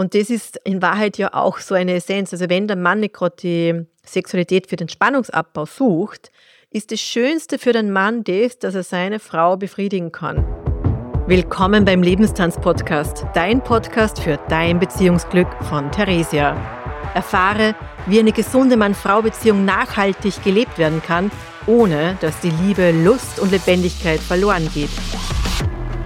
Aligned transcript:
Und 0.00 0.14
das 0.14 0.30
ist 0.30 0.56
in 0.64 0.80
Wahrheit 0.80 1.18
ja 1.18 1.34
auch 1.34 1.58
so 1.58 1.74
eine 1.74 1.92
Essenz. 1.92 2.32
Also 2.32 2.48
wenn 2.48 2.66
der 2.66 2.78
Mann 2.78 3.00
nicht 3.00 3.12
gerade 3.12 3.36
die 3.42 3.84
Sexualität 4.02 4.66
für 4.66 4.76
den 4.76 4.88
Spannungsabbau 4.88 5.66
sucht, 5.66 6.32
ist 6.70 6.90
das 6.90 7.00
Schönste 7.02 7.58
für 7.58 7.74
den 7.74 7.92
Mann 7.92 8.24
das, 8.24 8.58
dass 8.58 8.74
er 8.74 8.82
seine 8.82 9.18
Frau 9.18 9.58
befriedigen 9.58 10.10
kann. 10.10 10.38
Willkommen 11.26 11.84
beim 11.84 12.02
Lebenstanz-Podcast, 12.02 13.26
dein 13.34 13.62
Podcast 13.62 14.20
für 14.22 14.38
dein 14.48 14.78
Beziehungsglück 14.78 15.48
von 15.68 15.92
Theresia. 15.92 16.56
Erfahre, 17.12 17.74
wie 18.06 18.20
eine 18.20 18.32
gesunde 18.32 18.78
Mann-Frau-Beziehung 18.78 19.66
nachhaltig 19.66 20.42
gelebt 20.42 20.78
werden 20.78 21.02
kann, 21.02 21.30
ohne 21.66 22.16
dass 22.22 22.40
die 22.40 22.52
Liebe, 22.62 22.90
Lust 22.90 23.38
und 23.38 23.50
Lebendigkeit 23.50 24.20
verloren 24.20 24.66
geht. 24.72 24.88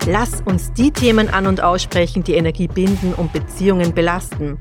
Lass 0.06 0.42
uns 0.44 0.70
die 0.74 0.90
Themen 0.90 1.30
an 1.30 1.46
und 1.46 1.62
aussprechen, 1.62 2.24
die 2.24 2.34
Energie 2.34 2.68
binden 2.68 3.14
und 3.14 3.32
Beziehungen 3.32 3.94
belasten. 3.94 4.58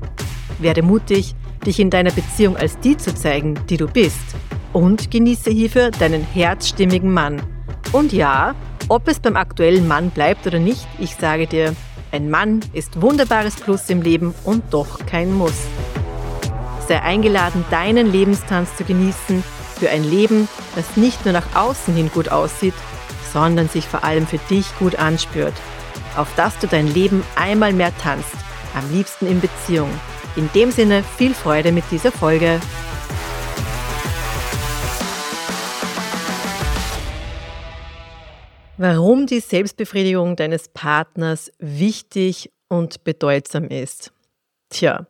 Werde 0.58 0.82
mutig, 0.82 1.34
dich 1.66 1.80
in 1.80 1.90
deiner 1.90 2.12
Beziehung 2.12 2.56
als 2.56 2.78
die 2.78 2.96
zu 2.96 3.14
zeigen, 3.14 3.54
die 3.68 3.76
du 3.76 3.86
bist 3.86 4.36
und 4.72 5.10
genieße 5.10 5.50
hierfür 5.50 5.90
deinen 5.90 6.24
herzstimmigen 6.24 7.12
Mann. 7.12 7.42
Und 7.92 8.14
ja, 8.14 8.54
ob 8.88 9.06
es 9.06 9.20
beim 9.20 9.36
aktuellen 9.36 9.86
Mann 9.86 10.08
bleibt 10.10 10.46
oder 10.46 10.58
nicht, 10.58 10.86
ich 10.98 11.14
sage 11.14 11.46
dir, 11.46 11.74
ein 12.10 12.30
Mann 12.30 12.60
ist 12.72 13.02
wunderbares 13.02 13.56
Plus 13.56 13.90
im 13.90 14.00
Leben 14.00 14.34
und 14.44 14.62
doch 14.70 15.04
kein 15.04 15.30
Muss. 15.34 15.66
Sei 16.88 17.02
eingeladen, 17.02 17.66
deinen 17.70 18.10
Lebenstanz 18.10 18.74
zu 18.76 18.84
genießen 18.84 19.44
für 19.78 19.90
ein 19.90 20.04
Leben, 20.04 20.48
das 20.74 20.96
nicht 20.96 21.26
nur 21.26 21.32
nach 21.32 21.54
außen 21.54 21.94
hin 21.94 22.10
gut 22.14 22.30
aussieht, 22.30 22.74
sondern 23.34 23.68
sich 23.68 23.86
vor 23.86 24.04
allem 24.04 24.26
für 24.26 24.38
dich 24.48 24.66
gut 24.78 24.96
anspürt. 24.96 25.52
Auf 26.16 26.34
dass 26.36 26.58
du 26.60 26.66
dein 26.66 26.86
Leben 26.86 27.22
einmal 27.36 27.74
mehr 27.74 27.92
tanzt, 27.98 28.36
am 28.74 28.90
liebsten 28.90 29.26
in 29.26 29.40
Beziehung. 29.40 29.90
In 30.36 30.48
dem 30.54 30.70
Sinne 30.70 31.02
viel 31.02 31.34
Freude 31.34 31.72
mit 31.72 31.84
dieser 31.90 32.12
Folge. 32.12 32.60
Warum 38.76 39.26
die 39.26 39.40
Selbstbefriedigung 39.40 40.36
deines 40.36 40.68
Partners 40.68 41.52
wichtig 41.58 42.50
und 42.68 43.04
bedeutsam 43.04 43.68
ist. 43.68 44.12
Tja, 44.68 45.06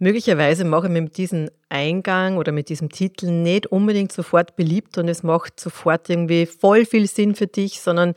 möglicherweise 0.00 0.64
mache 0.64 0.86
ich 0.86 0.92
mit 0.92 1.16
diesem 1.16 1.50
Eingang 1.68 2.38
oder 2.38 2.50
mit 2.50 2.68
diesem 2.68 2.88
Titel 2.88 3.30
nicht 3.30 3.68
unbedingt 3.68 4.10
sofort 4.10 4.56
beliebt 4.56 4.98
und 4.98 5.08
es 5.08 5.22
macht 5.22 5.60
sofort 5.60 6.10
irgendwie 6.10 6.46
voll 6.46 6.84
viel 6.84 7.06
Sinn 7.06 7.34
für 7.36 7.46
dich, 7.46 7.80
sondern 7.80 8.14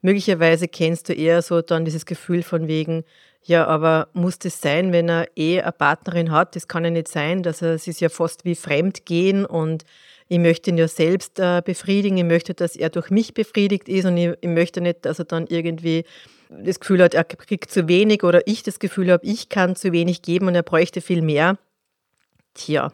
möglicherweise 0.00 0.66
kennst 0.66 1.08
du 1.08 1.12
eher 1.12 1.42
so 1.42 1.62
dann 1.62 1.84
dieses 1.84 2.06
Gefühl 2.06 2.42
von 2.42 2.66
wegen, 2.66 3.04
ja, 3.42 3.66
aber 3.66 4.08
muss 4.12 4.40
das 4.40 4.60
sein, 4.60 4.92
wenn 4.92 5.08
er 5.08 5.28
eh 5.36 5.60
eine 5.60 5.70
Partnerin 5.70 6.32
hat? 6.32 6.56
Das 6.56 6.66
kann 6.66 6.84
ja 6.84 6.90
nicht 6.90 7.06
sein, 7.06 7.44
dass 7.44 7.62
er, 7.62 7.74
es 7.74 7.86
ist 7.86 8.00
ja 8.00 8.08
fast 8.08 8.44
wie 8.44 8.56
Fremdgehen 8.56 9.44
und 9.44 9.84
ich 10.28 10.38
möchte 10.40 10.70
ihn 10.70 10.78
ja 10.78 10.88
selbst 10.88 11.38
äh, 11.38 11.62
befriedigen, 11.64 12.16
ich 12.18 12.24
möchte, 12.24 12.54
dass 12.54 12.74
er 12.74 12.90
durch 12.90 13.10
mich 13.10 13.34
befriedigt 13.34 13.88
ist 13.88 14.06
und 14.06 14.16
ich, 14.16 14.32
ich 14.40 14.48
möchte 14.48 14.80
nicht, 14.80 15.04
dass 15.04 15.20
er 15.20 15.26
dann 15.26 15.46
irgendwie 15.46 16.04
das 16.48 16.80
Gefühl 16.80 17.02
hat, 17.02 17.14
er 17.14 17.24
kriegt 17.24 17.70
zu 17.70 17.88
wenig 17.88 18.22
oder 18.22 18.46
ich 18.46 18.62
das 18.62 18.78
Gefühl 18.78 19.10
habe, 19.10 19.26
ich 19.26 19.48
kann 19.48 19.76
zu 19.76 19.92
wenig 19.92 20.22
geben 20.22 20.48
und 20.48 20.54
er 20.54 20.62
bräuchte 20.62 21.00
viel 21.00 21.22
mehr. 21.22 21.58
Tja, 22.54 22.92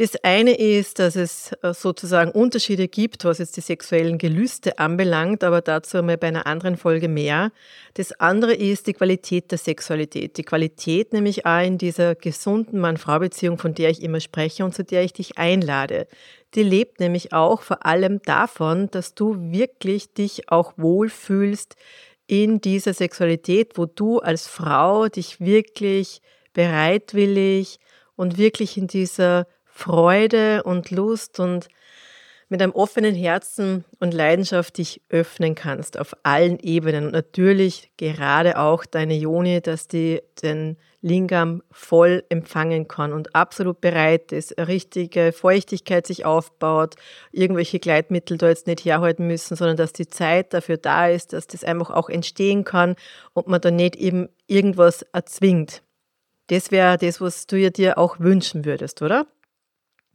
das 0.00 0.16
eine 0.24 0.54
ist, 0.54 0.98
dass 0.98 1.14
es 1.14 1.52
äh, 1.60 1.74
sozusagen 1.74 2.30
Unterschiede 2.30 2.88
gibt, 2.88 3.26
was 3.26 3.36
jetzt 3.36 3.58
die 3.58 3.60
sexuellen 3.60 4.16
Gelüste 4.16 4.78
anbelangt, 4.78 5.44
aber 5.44 5.60
dazu 5.60 5.98
einmal 5.98 6.16
bei 6.16 6.28
einer 6.28 6.46
anderen 6.46 6.78
Folge 6.78 7.06
mehr. 7.06 7.52
Das 7.92 8.12
andere 8.12 8.54
ist 8.54 8.86
die 8.86 8.94
Qualität 8.94 9.50
der 9.50 9.58
Sexualität. 9.58 10.38
Die 10.38 10.42
Qualität 10.42 11.12
nämlich 11.12 11.44
auch 11.44 11.62
in 11.62 11.76
dieser 11.76 12.14
gesunden 12.14 12.80
Mann-Frau-Beziehung, 12.80 13.58
von 13.58 13.74
der 13.74 13.90
ich 13.90 14.02
immer 14.02 14.20
spreche 14.20 14.64
und 14.64 14.74
zu 14.74 14.84
der 14.84 15.04
ich 15.04 15.12
dich 15.12 15.36
einlade. 15.36 16.06
Die 16.54 16.62
lebt 16.62 16.98
nämlich 16.98 17.34
auch 17.34 17.60
vor 17.60 17.84
allem 17.84 18.22
davon, 18.22 18.90
dass 18.90 19.14
du 19.14 19.36
wirklich 19.52 20.14
dich 20.14 20.50
auch 20.50 20.72
wohlfühlst 20.78 21.76
in 22.30 22.60
dieser 22.60 22.94
Sexualität, 22.94 23.76
wo 23.76 23.86
du 23.86 24.20
als 24.20 24.46
Frau 24.46 25.08
dich 25.08 25.40
wirklich 25.40 26.22
bereitwillig 26.52 27.80
und 28.14 28.38
wirklich 28.38 28.76
in 28.76 28.86
dieser 28.86 29.48
Freude 29.64 30.62
und 30.62 30.92
Lust 30.92 31.40
und 31.40 31.68
mit 32.48 32.62
einem 32.62 32.70
offenen 32.70 33.16
Herzen 33.16 33.84
und 33.98 34.14
Leidenschaft 34.14 34.78
dich 34.78 35.02
öffnen 35.08 35.56
kannst 35.56 35.98
auf 35.98 36.14
allen 36.22 36.60
Ebenen. 36.60 37.06
Und 37.06 37.12
natürlich 37.12 37.90
gerade 37.96 38.58
auch 38.58 38.86
deine 38.86 39.14
Joni, 39.14 39.60
dass 39.60 39.88
die 39.88 40.22
den 40.40 40.76
Lingam 41.02 41.62
voll 41.70 42.24
empfangen 42.28 42.86
kann 42.88 43.12
und 43.12 43.34
absolut 43.34 43.80
bereit 43.80 44.32
ist, 44.32 44.58
eine 44.58 44.68
richtige 44.68 45.32
Feuchtigkeit 45.32 46.06
sich 46.06 46.24
aufbaut, 46.24 46.96
irgendwelche 47.32 47.78
Gleitmittel 47.78 48.36
da 48.36 48.48
jetzt 48.48 48.66
nicht 48.66 48.84
herhalten 48.84 49.26
müssen, 49.26 49.56
sondern 49.56 49.76
dass 49.76 49.92
die 49.92 50.08
Zeit 50.08 50.52
dafür 50.52 50.76
da 50.76 51.08
ist, 51.08 51.32
dass 51.32 51.46
das 51.46 51.64
einfach 51.64 51.90
auch 51.90 52.10
entstehen 52.10 52.64
kann 52.64 52.96
und 53.32 53.48
man 53.48 53.60
da 53.60 53.70
nicht 53.70 53.96
eben 53.96 54.28
irgendwas 54.46 55.02
erzwingt. 55.12 55.82
Das 56.48 56.70
wäre 56.70 56.98
das, 56.98 57.20
was 57.20 57.46
du 57.46 57.70
dir 57.70 57.96
auch 57.96 58.18
wünschen 58.18 58.64
würdest, 58.64 59.00
oder? 59.02 59.26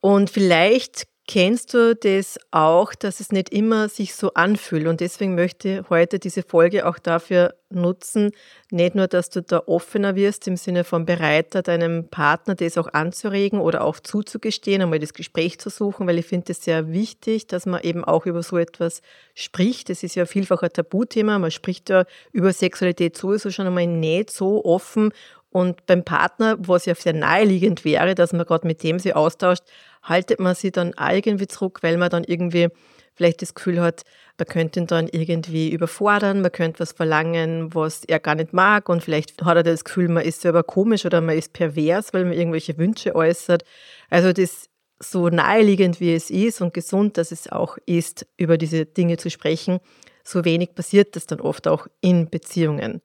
Und 0.01 0.29
vielleicht 0.29 1.07
kennst 1.27 1.73
du 1.73 1.95
das 1.95 2.37
auch, 2.51 2.93
dass 2.93 3.19
es 3.19 3.31
nicht 3.31 3.49
immer 3.49 3.89
sich 3.89 4.13
so 4.13 4.33
anfühlt. 4.35 4.87
Und 4.87 4.99
deswegen 5.01 5.33
möchte 5.33 5.79
ich 5.79 5.89
heute 5.89 6.19
diese 6.19 6.43
Folge 6.43 6.87
auch 6.87 6.99
dafür 6.99 7.55
nutzen, 7.71 8.31
nicht 8.69 8.93
nur, 8.93 9.07
dass 9.07 9.31
du 9.31 9.41
da 9.41 9.63
offener 9.65 10.15
wirst 10.15 10.47
im 10.47 10.55
Sinne 10.55 10.83
von 10.83 11.05
bereiter, 11.05 11.63
deinem 11.63 12.09
Partner 12.09 12.53
das 12.53 12.77
auch 12.77 12.93
anzuregen 12.93 13.59
oder 13.59 13.83
auch 13.83 13.99
zuzugestehen, 13.99 14.83
einmal 14.83 14.99
das 14.99 15.13
Gespräch 15.13 15.59
zu 15.59 15.69
suchen, 15.69 16.05
weil 16.05 16.19
ich 16.19 16.27
finde 16.27 16.51
es 16.51 16.63
sehr 16.63 16.91
wichtig, 16.91 17.47
dass 17.47 17.65
man 17.65 17.81
eben 17.81 18.05
auch 18.05 18.27
über 18.27 18.43
so 18.43 18.57
etwas 18.57 19.01
spricht. 19.33 19.89
Das 19.89 20.03
ist 20.03 20.15
ja 20.15 20.27
vielfach 20.27 20.61
ein 20.61 20.71
Tabuthema. 20.71 21.39
Man 21.39 21.51
spricht 21.51 21.89
ja 21.89 22.05
über 22.31 22.53
Sexualität 22.53 23.17
sowieso 23.17 23.49
schon 23.49 23.65
einmal 23.67 23.87
nicht 23.87 24.29
so 24.29 24.63
offen 24.63 25.11
und 25.55 25.85
beim 25.85 26.03
Partner, 26.03 26.57
was 26.59 26.85
ja 26.85 26.95
sehr 26.95 27.13
naheliegend 27.13 27.85
wäre, 27.85 28.13
dass 28.13 28.33
man 28.33 28.45
gerade 28.45 28.67
mit 28.67 28.83
dem 28.83 28.99
sich 28.99 29.15
austauscht, 29.15 29.63
haltet 30.05 30.39
man 30.39 30.55
sie 30.55 30.71
dann 30.71 30.93
irgendwie 30.97 31.47
zurück, 31.47 31.79
weil 31.81 31.97
man 31.97 32.09
dann 32.09 32.23
irgendwie 32.23 32.69
vielleicht 33.13 33.41
das 33.41 33.53
Gefühl 33.53 33.81
hat, 33.81 34.03
man 34.37 34.47
könnte 34.47 34.79
ihn 34.79 34.87
dann 34.87 35.07
irgendwie 35.07 35.71
überfordern, 35.71 36.41
man 36.41 36.51
könnte 36.51 36.81
was 36.81 36.91
verlangen, 36.91 37.73
was 37.73 38.03
er 38.03 38.19
gar 38.19 38.35
nicht 38.35 38.53
mag 38.53 38.89
und 38.89 39.03
vielleicht 39.03 39.43
hat 39.43 39.57
er 39.57 39.63
das 39.63 39.83
Gefühl, 39.83 40.09
man 40.09 40.23
ist 40.23 40.41
selber 40.41 40.63
komisch 40.63 41.05
oder 41.05 41.21
man 41.21 41.37
ist 41.37 41.53
pervers, 41.53 42.13
weil 42.13 42.25
man 42.25 42.33
irgendwelche 42.33 42.77
Wünsche 42.77 43.15
äußert. 43.15 43.63
Also 44.09 44.33
das 44.33 44.69
so 44.99 45.29
naheliegend 45.29 45.99
wie 45.99 46.13
es 46.13 46.29
ist 46.29 46.61
und 46.61 46.73
gesund, 46.73 47.17
dass 47.17 47.31
es 47.31 47.51
auch 47.51 47.77
ist, 47.85 48.25
über 48.37 48.57
diese 48.57 48.85
Dinge 48.85 49.17
zu 49.17 49.29
sprechen, 49.29 49.79
so 50.23 50.45
wenig 50.45 50.73
passiert 50.73 51.15
das 51.15 51.27
dann 51.27 51.39
oft 51.39 51.67
auch 51.67 51.87
in 52.01 52.29
Beziehungen. 52.29 53.01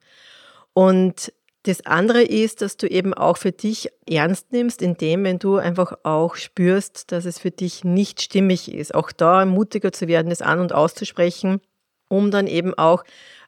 Und 0.73 1.33
das 1.63 1.85
andere 1.85 2.23
ist, 2.23 2.61
dass 2.61 2.77
du 2.77 2.87
eben 2.87 3.13
auch 3.13 3.37
für 3.37 3.51
dich 3.51 3.89
ernst 4.09 4.51
nimmst, 4.51 4.81
indem, 4.81 5.23
wenn 5.23 5.37
du 5.37 5.57
einfach 5.57 5.93
auch 6.03 6.35
spürst, 6.35 7.11
dass 7.11 7.25
es 7.25 7.37
für 7.37 7.51
dich 7.51 7.83
nicht 7.83 8.21
stimmig 8.21 8.73
ist, 8.73 8.95
auch 8.95 9.11
da 9.11 9.45
mutiger 9.45 9.91
zu 9.91 10.07
werden, 10.07 10.31
es 10.31 10.41
an 10.41 10.59
und 10.59 10.73
auszusprechen, 10.73 11.61
um 12.07 12.31
dann 12.31 12.47
eben 12.47 12.73
auch 12.73 13.03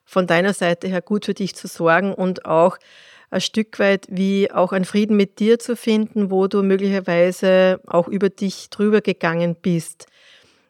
von 0.06 0.28
deiner 0.28 0.54
Seite 0.54 0.88
her 0.88 1.02
gut 1.02 1.26
für 1.26 1.34
dich 1.34 1.56
zu 1.56 1.68
sorgen 1.68 2.14
und 2.14 2.46
auch 2.46 2.78
ein 3.32 3.42
Stück 3.42 3.80
weit 3.80 4.06
wie 4.10 4.52
auch 4.52 4.74
einen 4.74 4.86
Frieden 4.86 5.18
mit 5.18 5.40
dir 5.40 5.58
zu 5.58 5.76
finden, 5.76 6.30
wo 6.30 6.48
du 6.48 6.62
möglicherweise 6.62 7.82
auch 7.88 8.08
über 8.08 8.30
dich 8.30 8.70
drüber 8.70 9.02
gegangen 9.02 9.56
bist. 9.60 10.06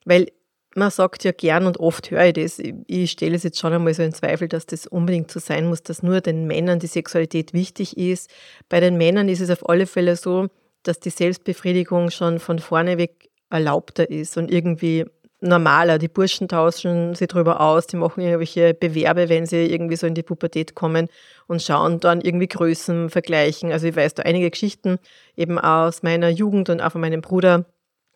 Weil 0.06 0.28
man 0.76 0.92
sagt 0.92 1.24
ja 1.24 1.32
gern 1.32 1.66
und 1.66 1.80
oft 1.80 2.12
höre 2.12 2.26
ich 2.26 2.34
das, 2.34 2.60
ich 2.88 3.12
stelle 3.12 3.36
es 3.36 3.44
jetzt 3.44 3.60
schon 3.60 3.74
einmal 3.74 3.94
so 3.94 4.04
in 4.04 4.14
Zweifel, 4.14 4.48
dass 4.48 4.66
das 4.66 4.88
unbedingt 4.88 5.32
so 5.32 5.40
sein 5.40 5.68
muss, 5.68 5.84
dass 5.84 6.04
nur 6.04 6.22
den 6.22 6.48
Männern 6.48 6.80
die 6.80 6.88
Sexualität 6.88 7.54
wichtig 7.54 7.98
ist. 7.98 8.30
Bei 8.70 8.80
den 8.80 8.98
Männern 8.98 9.30
ist 9.30 9.42
es 9.42 9.50
auf 9.50 9.68
alle 9.70 9.86
Fälle 9.86 10.16
so, 10.16 10.48
dass 10.84 11.00
die 11.00 11.10
Selbstbefriedigung 11.10 12.10
schon 12.12 12.40
von 12.40 12.60
vorne 12.60 12.98
weg 12.98 13.30
erlaubter 13.50 14.10
ist 14.10 14.38
und 14.38 14.52
irgendwie 14.52 15.06
normaler. 15.44 15.98
Die 16.00 16.08
Burschen 16.08 16.48
tauschen 16.48 17.16
sich 17.16 17.28
darüber 17.28 17.62
aus, 17.62 17.86
die 17.88 17.98
machen 17.98 18.22
irgendwelche 18.22 18.74
Bewerbe, 18.74 19.30
wenn 19.30 19.46
sie 19.46 19.66
irgendwie 19.66 19.96
so 19.96 20.08
in 20.08 20.16
die 20.16 20.24
Pubertät 20.24 20.74
kommen 20.74 21.08
und 21.48 21.62
schauen 21.62 22.00
dann 22.00 22.22
irgendwie 22.22 22.48
Größen 22.48 23.10
vergleichen. 23.10 23.72
Also 23.72 23.88
ich 23.88 23.96
weiß 23.96 24.16
da 24.16 24.24
einige 24.24 24.50
Geschichten 24.50 24.98
eben 25.36 25.60
aus 25.60 26.02
meiner 26.02 26.30
Jugend 26.30 26.70
und 26.70 26.82
auch 26.82 26.94
von 26.94 27.02
meinem 27.02 27.22
Bruder, 27.22 27.66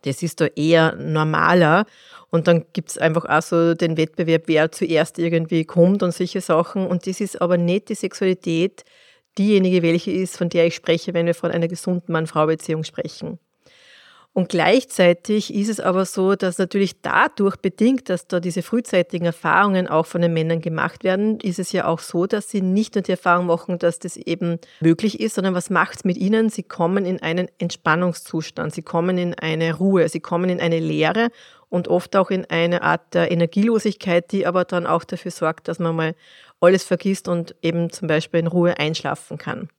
das 0.03 0.23
ist 0.23 0.41
da 0.41 0.45
eher 0.55 0.95
normaler. 0.95 1.85
Und 2.29 2.47
dann 2.47 2.65
gibt 2.73 2.89
es 2.89 2.97
einfach 2.97 3.25
auch 3.25 3.41
so 3.41 3.73
den 3.73 3.97
Wettbewerb, 3.97 4.43
wer 4.47 4.71
zuerst 4.71 5.17
irgendwie 5.19 5.65
kommt 5.65 6.03
und 6.03 6.13
solche 6.13 6.41
Sachen. 6.41 6.85
Und 6.85 7.07
das 7.07 7.21
ist 7.21 7.41
aber 7.41 7.57
nicht 7.57 7.89
die 7.89 7.95
Sexualität, 7.95 8.83
diejenige, 9.37 9.81
welche 9.81 10.11
ist, 10.11 10.37
von 10.37 10.49
der 10.49 10.67
ich 10.67 10.75
spreche, 10.75 11.13
wenn 11.13 11.25
wir 11.25 11.35
von 11.35 11.51
einer 11.51 11.67
gesunden 11.67 12.11
Mann-Frau-Beziehung 12.11 12.83
sprechen. 12.83 13.39
Und 14.37 14.49
gleichzeitig 14.49 15.51
ist 15.51 15.67
es 15.67 15.79
aber 15.79 16.05
so, 16.05 16.35
dass 16.35 16.59
natürlich 16.59 17.01
dadurch 17.01 17.55
bedingt, 17.55 18.07
dass 18.07 18.27
da 18.27 18.39
diese 18.39 18.61
frühzeitigen 18.61 19.25
Erfahrungen 19.25 19.87
auch 19.87 20.05
von 20.05 20.21
den 20.21 20.31
Männern 20.31 20.61
gemacht 20.61 21.03
werden, 21.03 21.39
ist 21.39 21.57
es 21.57 21.71
ja 21.71 21.87
auch 21.87 21.97
so, 21.97 22.27
dass 22.27 22.51
sie 22.51 22.61
nicht 22.61 22.93
nur 22.93 23.01
die 23.01 23.13
Erfahrung 23.13 23.47
machen, 23.47 23.79
dass 23.79 23.97
das 23.97 24.15
eben 24.15 24.59
möglich 24.79 25.19
ist, 25.21 25.33
sondern 25.33 25.55
was 25.55 25.71
macht 25.71 25.95
es 25.95 26.05
mit 26.05 26.17
ihnen? 26.17 26.49
Sie 26.49 26.61
kommen 26.61 27.03
in 27.03 27.19
einen 27.19 27.47
Entspannungszustand, 27.57 28.75
sie 28.75 28.83
kommen 28.83 29.17
in 29.17 29.33
eine 29.33 29.75
Ruhe, 29.75 30.07
sie 30.07 30.19
kommen 30.19 30.51
in 30.51 30.61
eine 30.61 30.77
Leere 30.77 31.29
und 31.69 31.87
oft 31.87 32.15
auch 32.15 32.29
in 32.29 32.45
eine 32.45 32.83
Art 32.83 33.15
der 33.15 33.31
Energielosigkeit, 33.31 34.31
die 34.31 34.45
aber 34.45 34.65
dann 34.65 34.85
auch 34.85 35.03
dafür 35.03 35.31
sorgt, 35.31 35.67
dass 35.67 35.79
man 35.79 35.95
mal 35.95 36.13
alles 36.59 36.83
vergisst 36.83 37.27
und 37.27 37.55
eben 37.63 37.89
zum 37.89 38.07
Beispiel 38.07 38.41
in 38.41 38.47
Ruhe 38.47 38.77
einschlafen 38.77 39.39
kann. 39.39 39.69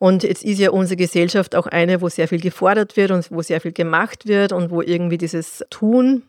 Und 0.00 0.22
jetzt 0.22 0.42
ist 0.44 0.58
ja 0.58 0.70
unsere 0.70 0.96
Gesellschaft 0.96 1.54
auch 1.54 1.66
eine, 1.66 2.00
wo 2.00 2.08
sehr 2.08 2.26
viel 2.26 2.40
gefordert 2.40 2.96
wird 2.96 3.10
und 3.10 3.30
wo 3.30 3.42
sehr 3.42 3.60
viel 3.60 3.72
gemacht 3.72 4.26
wird 4.26 4.50
und 4.50 4.70
wo 4.70 4.80
irgendwie 4.80 5.18
dieses 5.18 5.62
Tun 5.68 6.22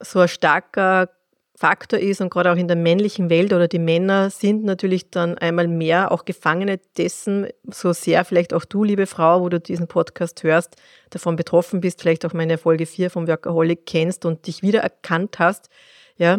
so 0.00 0.20
ein 0.20 0.28
starker 0.28 1.10
Faktor 1.54 1.98
ist 1.98 2.22
und 2.22 2.30
gerade 2.30 2.50
auch 2.50 2.56
in 2.56 2.68
der 2.68 2.76
männlichen 2.78 3.28
Welt 3.28 3.52
oder 3.52 3.68
die 3.68 3.78
Männer 3.78 4.30
sind 4.30 4.64
natürlich 4.64 5.10
dann 5.10 5.36
einmal 5.36 5.68
mehr 5.68 6.10
auch 6.10 6.24
Gefangene 6.24 6.80
dessen, 6.96 7.48
so 7.70 7.92
sehr 7.92 8.24
vielleicht 8.24 8.54
auch 8.54 8.64
du, 8.64 8.82
liebe 8.82 9.06
Frau, 9.06 9.42
wo 9.42 9.50
du 9.50 9.60
diesen 9.60 9.88
Podcast 9.88 10.42
hörst, 10.42 10.76
davon 11.10 11.36
betroffen 11.36 11.82
bist, 11.82 12.00
vielleicht 12.00 12.24
auch 12.24 12.32
meine 12.32 12.56
Folge 12.56 12.86
4 12.86 13.10
vom 13.10 13.28
Workaholic 13.28 13.84
kennst 13.84 14.24
und 14.24 14.46
dich 14.46 14.62
wiedererkannt 14.62 15.38
hast. 15.38 15.68
Ja, 16.16 16.38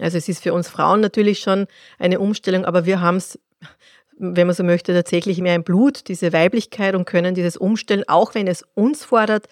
also 0.00 0.16
es 0.16 0.30
ist 0.30 0.42
für 0.42 0.54
uns 0.54 0.70
Frauen 0.70 1.00
natürlich 1.02 1.40
schon 1.40 1.66
eine 1.98 2.20
Umstellung, 2.20 2.64
aber 2.64 2.86
wir 2.86 3.02
haben 3.02 3.16
es 3.16 3.38
wenn 4.18 4.46
man 4.46 4.54
so 4.54 4.64
möchte, 4.64 4.92
tatsächlich 4.92 5.40
mehr 5.40 5.54
im 5.54 5.64
Blut, 5.64 6.08
diese 6.08 6.32
Weiblichkeit 6.32 6.94
und 6.94 7.04
können 7.04 7.34
dieses 7.34 7.56
Umstellen, 7.56 8.04
auch 8.06 8.34
wenn 8.34 8.46
es 8.46 8.64
uns 8.74 9.04
fordert, 9.04 9.48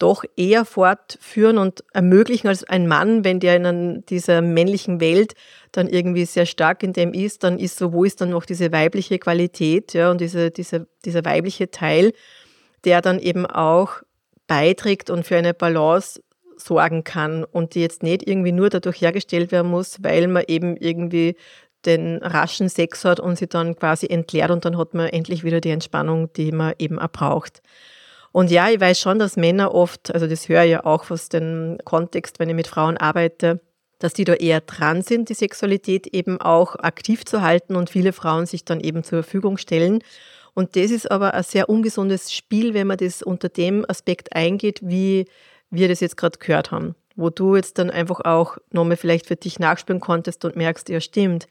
doch 0.00 0.24
eher 0.36 0.64
fortführen 0.64 1.58
und 1.58 1.84
ermöglichen 1.92 2.48
als 2.48 2.64
ein 2.64 2.88
Mann, 2.88 3.22
wenn 3.22 3.38
der 3.38 3.56
in 3.56 4.04
dieser 4.06 4.40
männlichen 4.40 4.98
Welt 5.00 5.34
dann 5.72 5.88
irgendwie 5.88 6.24
sehr 6.24 6.46
stark 6.46 6.82
in 6.82 6.94
dem 6.94 7.12
ist, 7.12 7.44
dann 7.44 7.58
ist 7.58 7.76
so, 7.76 7.92
wo 7.92 8.04
ist 8.04 8.20
dann 8.20 8.30
noch 8.30 8.46
diese 8.46 8.72
weibliche 8.72 9.18
Qualität, 9.18 9.92
ja, 9.92 10.10
und 10.10 10.20
diese, 10.20 10.50
diese, 10.50 10.88
dieser 11.04 11.24
weibliche 11.24 11.70
Teil, 11.70 12.12
der 12.84 13.02
dann 13.02 13.18
eben 13.18 13.44
auch 13.44 14.00
beiträgt 14.46 15.10
und 15.10 15.26
für 15.26 15.36
eine 15.36 15.52
Balance 15.52 16.22
sorgen 16.56 17.04
kann 17.04 17.44
und 17.44 17.74
die 17.74 17.80
jetzt 17.80 18.02
nicht 18.02 18.26
irgendwie 18.26 18.52
nur 18.52 18.70
dadurch 18.70 19.00
hergestellt 19.00 19.52
werden 19.52 19.70
muss, 19.70 20.02
weil 20.02 20.28
man 20.28 20.44
eben 20.48 20.76
irgendwie 20.76 21.36
den 21.86 22.18
raschen 22.18 22.68
Sex 22.68 23.04
hat 23.04 23.20
und 23.20 23.36
sie 23.36 23.46
dann 23.46 23.76
quasi 23.76 24.06
entleert 24.06 24.50
und 24.50 24.64
dann 24.64 24.76
hat 24.76 24.94
man 24.94 25.08
endlich 25.08 25.44
wieder 25.44 25.60
die 25.60 25.70
Entspannung, 25.70 26.32
die 26.34 26.52
man 26.52 26.74
eben 26.78 26.98
auch 26.98 27.10
braucht. 27.10 27.62
Und 28.32 28.50
ja, 28.50 28.68
ich 28.70 28.80
weiß 28.80 29.00
schon, 29.00 29.18
dass 29.18 29.36
Männer 29.36 29.74
oft, 29.74 30.14
also 30.14 30.26
das 30.26 30.48
höre 30.48 30.64
ich 30.64 30.70
ja 30.70 30.84
auch 30.84 31.10
aus 31.10 31.28
dem 31.28 31.78
Kontext, 31.84 32.38
wenn 32.38 32.48
ich 32.48 32.54
mit 32.54 32.68
Frauen 32.68 32.96
arbeite, 32.96 33.60
dass 33.98 34.14
die 34.14 34.24
da 34.24 34.34
eher 34.34 34.60
dran 34.60 35.02
sind, 35.02 35.28
die 35.28 35.34
Sexualität 35.34 36.06
eben 36.06 36.40
auch 36.40 36.76
aktiv 36.76 37.24
zu 37.24 37.42
halten 37.42 37.76
und 37.76 37.90
viele 37.90 38.12
Frauen 38.12 38.46
sich 38.46 38.64
dann 38.64 38.80
eben 38.80 39.02
zur 39.02 39.22
Verfügung 39.22 39.56
stellen. 39.56 40.02
Und 40.54 40.76
das 40.76 40.90
ist 40.90 41.10
aber 41.10 41.34
ein 41.34 41.42
sehr 41.42 41.68
ungesundes 41.68 42.32
Spiel, 42.32 42.72
wenn 42.72 42.86
man 42.86 42.98
das 42.98 43.22
unter 43.22 43.48
dem 43.48 43.84
Aspekt 43.88 44.34
eingeht, 44.34 44.80
wie 44.82 45.26
wir 45.70 45.88
das 45.88 46.00
jetzt 46.00 46.16
gerade 46.16 46.38
gehört 46.38 46.70
haben 46.70 46.94
wo 47.20 47.30
du 47.30 47.54
jetzt 47.54 47.78
dann 47.78 47.90
einfach 47.90 48.20
auch 48.24 48.56
nochmal 48.70 48.96
vielleicht 48.96 49.26
für 49.26 49.36
dich 49.36 49.58
nachspüren 49.58 50.00
konntest 50.00 50.44
und 50.44 50.56
merkst, 50.56 50.88
ja 50.88 51.00
stimmt, 51.00 51.46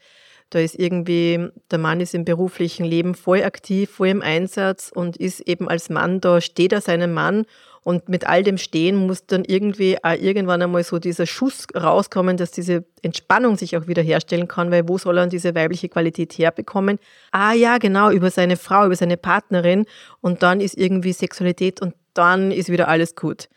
da 0.50 0.58
ist 0.58 0.76
irgendwie, 0.76 1.48
der 1.70 1.78
Mann 1.78 2.00
ist 2.00 2.12
im 2.12 2.24
beruflichen 2.24 2.84
Leben 2.84 3.14
voll 3.14 3.44
aktiv, 3.44 3.88
voll 3.88 4.08
im 4.08 4.20
Einsatz 4.20 4.90
und 4.92 5.16
ist 5.16 5.40
eben 5.40 5.68
als 5.68 5.90
Mann 5.90 6.20
da, 6.20 6.40
steht 6.40 6.72
er 6.72 6.80
seinem 6.80 7.12
Mann 7.12 7.46
und 7.82 8.08
mit 8.08 8.26
all 8.26 8.42
dem 8.42 8.58
Stehen 8.58 9.06
muss 9.06 9.26
dann 9.26 9.44
irgendwie 9.44 9.96
auch 10.02 10.12
irgendwann 10.12 10.60
einmal 10.60 10.82
so 10.82 10.98
dieser 10.98 11.26
Schuss 11.26 11.68
rauskommen, 11.74 12.36
dass 12.36 12.50
diese 12.50 12.84
Entspannung 13.02 13.56
sich 13.56 13.76
auch 13.76 13.86
wieder 13.86 14.02
herstellen 14.02 14.48
kann, 14.48 14.72
weil 14.72 14.88
wo 14.88 14.98
soll 14.98 15.18
er 15.18 15.28
diese 15.28 15.54
weibliche 15.54 15.88
Qualität 15.88 16.36
herbekommen? 16.36 16.98
Ah 17.30 17.52
ja, 17.52 17.78
genau, 17.78 18.10
über 18.10 18.30
seine 18.30 18.56
Frau, 18.56 18.86
über 18.86 18.96
seine 18.96 19.16
Partnerin 19.16 19.86
und 20.20 20.42
dann 20.42 20.60
ist 20.60 20.76
irgendwie 20.76 21.12
Sexualität 21.12 21.80
und 21.80 21.94
dann 22.12 22.50
ist 22.50 22.70
wieder 22.70 22.88
alles 22.88 23.14
gut. 23.14 23.48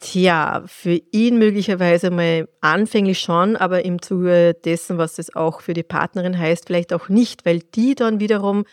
Tja, 0.00 0.62
für 0.66 1.00
ihn 1.10 1.38
möglicherweise 1.38 2.10
mal 2.10 2.48
anfänglich 2.60 3.18
schon, 3.18 3.56
aber 3.56 3.84
im 3.84 4.00
Zuge 4.00 4.54
dessen, 4.54 4.96
was 4.96 5.18
es 5.18 5.34
auch 5.34 5.60
für 5.60 5.74
die 5.74 5.82
Partnerin 5.82 6.38
heißt, 6.38 6.66
vielleicht 6.68 6.92
auch 6.92 7.08
nicht, 7.08 7.44
weil 7.44 7.60
die 7.60 7.96
dann 7.96 8.20
wiederum 8.20 8.64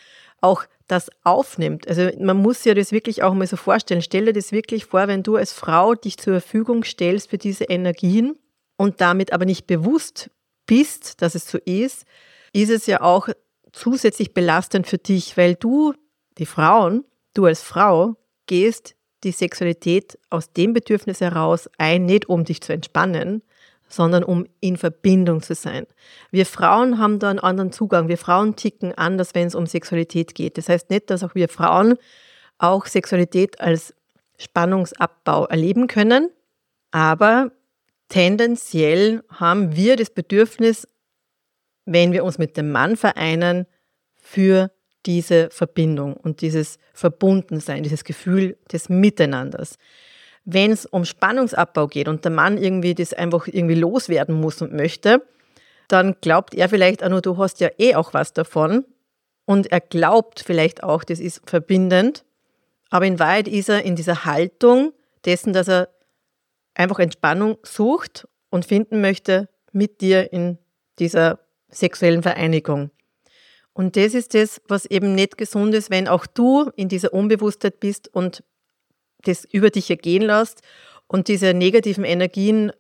auch 0.42 0.66
das 0.88 1.10
aufnimmt. 1.24 1.88
Also 1.88 2.10
man 2.20 2.38
muss 2.38 2.58
sich 2.58 2.68
ja 2.68 2.74
das 2.76 2.92
wirklich 2.92 3.24
auch 3.24 3.34
mal 3.34 3.48
so 3.48 3.58
vorstellen. 3.58 4.04
Stell 4.04 4.26
dir 4.26 4.34
das 4.34 4.52
wirklich 4.52 4.86
vor, 4.86 5.08
wenn 5.08 5.24
du 5.24 5.36
als 5.36 5.52
Frau 5.52 5.96
dich 5.96 6.18
zur 6.18 6.40
Verfügung 6.40 6.84
stellst 6.84 7.32
für 7.32 7.40
diese 7.40 7.64
Energien 7.64 8.38
und 8.78 9.02
damit 9.02 9.34
aber 9.34 9.46
nicht 9.46 9.66
bewusst 9.66 10.30
bist, 10.68 11.22
dass 11.24 11.34
es 11.34 11.50
so 11.50 11.58
ist, 11.58 12.06
ist 12.54 12.70
es 12.70 12.86
ja 12.86 13.02
auch 13.02 13.30
zusätzlich 13.72 14.34
belastend 14.34 14.86
für 14.86 15.00
dich, 15.00 15.38
weil 15.38 15.56
du, 15.56 15.94
die 16.38 16.46
Frauen, 16.46 17.04
du 17.34 17.46
als 17.46 17.62
Frau, 17.62 18.16
gehst 18.46 18.96
die 19.26 19.32
Sexualität 19.32 20.18
aus 20.30 20.54
dem 20.54 20.74
Bedürfnis 20.74 21.20
heraus 21.20 21.70
ein, 21.78 22.06
nicht 22.06 22.30
um 22.30 22.46
dich 22.46 22.62
zu 22.62 22.72
entspannen, 22.72 23.42
sondern 23.88 24.24
um 24.24 24.46
in 24.62 24.78
Verbindung 24.78 25.42
zu 25.42 25.56
sein. 25.56 25.86
Wir 26.32 26.46
Frauen 26.46 27.00
haben 27.00 27.20
da 27.20 27.30
einen 27.30 27.40
anderen 27.40 27.72
Zugang. 27.72 28.08
Wir 28.08 28.18
Frauen 28.18 28.56
ticken 28.56 28.94
anders, 28.94 29.36
wenn 29.36 29.48
es 29.48 29.56
um 29.56 29.68
Sexualität 29.68 30.36
geht. 30.36 30.58
Das 30.58 30.70
heißt 30.70 30.90
nicht, 30.90 31.10
dass 31.10 31.24
auch 31.24 31.36
wir 31.36 31.50
Frauen 31.50 31.96
auch 32.58 32.86
Sexualität 32.86 33.60
als 33.60 33.94
Spannungsabbau 34.38 35.46
erleben 35.46 35.88
können, 35.88 36.30
aber 36.92 37.52
tendenziell 38.10 39.24
haben 39.30 39.76
wir 39.76 39.96
das 39.96 40.10
Bedürfnis, 40.10 40.88
wenn 41.86 42.12
wir 42.12 42.24
uns 42.24 42.38
mit 42.38 42.58
dem 42.58 42.72
Mann 42.72 42.96
vereinen, 42.96 43.66
für 44.16 44.72
diese 45.06 45.50
Verbindung 45.50 46.16
und 46.16 46.42
dieses 46.42 46.78
Verbundensein, 46.94 47.84
dieses 47.84 48.04
Gefühl 48.04 48.58
des 48.72 48.90
Miteinanders. 48.90 49.78
Wenn 50.46 50.72
es 50.72 50.86
um 50.86 51.06
Spannungsabbau 51.06 51.88
geht 51.88 52.08
und 52.08 52.24
der 52.24 52.32
Mann 52.32 52.58
irgendwie 52.58 52.94
das 52.94 53.14
einfach 53.14 53.48
irgendwie 53.48 53.76
loswerden 53.76 54.40
muss 54.40 54.62
und 54.62 54.74
möchte, 54.74 55.24
dann 55.88 56.16
glaubt 56.22 56.54
er 56.54 56.70
vielleicht 56.70 57.04
auch 57.04 57.10
nur, 57.10 57.22
du 57.22 57.38
hast 57.38 57.60
ja 57.60 57.70
eh 57.78 57.96
auch 57.96 58.14
was 58.14 58.34
davon. 58.34 58.86
Und 59.46 59.72
er 59.72 59.80
glaubt 59.80 60.42
vielleicht 60.46 60.84
auch, 60.84 61.04
das 61.04 61.20
ist 61.20 61.48
verbindend. 61.48 62.26
Aber 62.90 63.06
in 63.06 63.20
Wahrheit 63.20 63.48
ist 63.48 63.70
er 63.70 63.84
in 63.84 63.96
dieser 63.96 64.26
Haltung 64.26 64.94
dessen, 65.26 65.54
dass 65.54 65.68
er 65.68 65.90
einfach 66.74 67.00
Entspannung 67.00 67.58
sucht 67.64 68.28
und 68.50 68.66
finden 68.66 69.02
möchte 69.02 69.50
mit 69.72 70.02
dir 70.02 70.32
in 70.32 70.58
dieser 71.00 71.40
sexuellen 71.70 72.24
Vereinigung. 72.24 72.92
Und 73.76 73.98
das 73.98 74.14
ist 74.14 74.34
das, 74.34 74.62
was 74.70 74.86
eben 74.86 75.16
nicht 75.16 75.38
gesund 75.38 75.76
ist, 75.76 75.90
wenn 75.90 76.08
auch 76.08 76.26
du 76.26 76.72
in 76.78 76.88
dieser 76.88 77.14
Unbewusstheit 77.14 77.82
bist 77.82 78.08
und 78.08 78.42
das 79.24 79.44
über 79.44 79.70
dich 79.70 79.90
ergehen 79.90 80.24
lässt 80.24 80.62
und 81.08 81.28
diese 81.28 81.54
negativen 81.54 82.06
Energien 82.06 82.72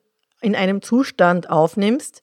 in 0.41 0.55
einem 0.55 0.81
Zustand 0.81 1.49
aufnimmst, 1.49 2.21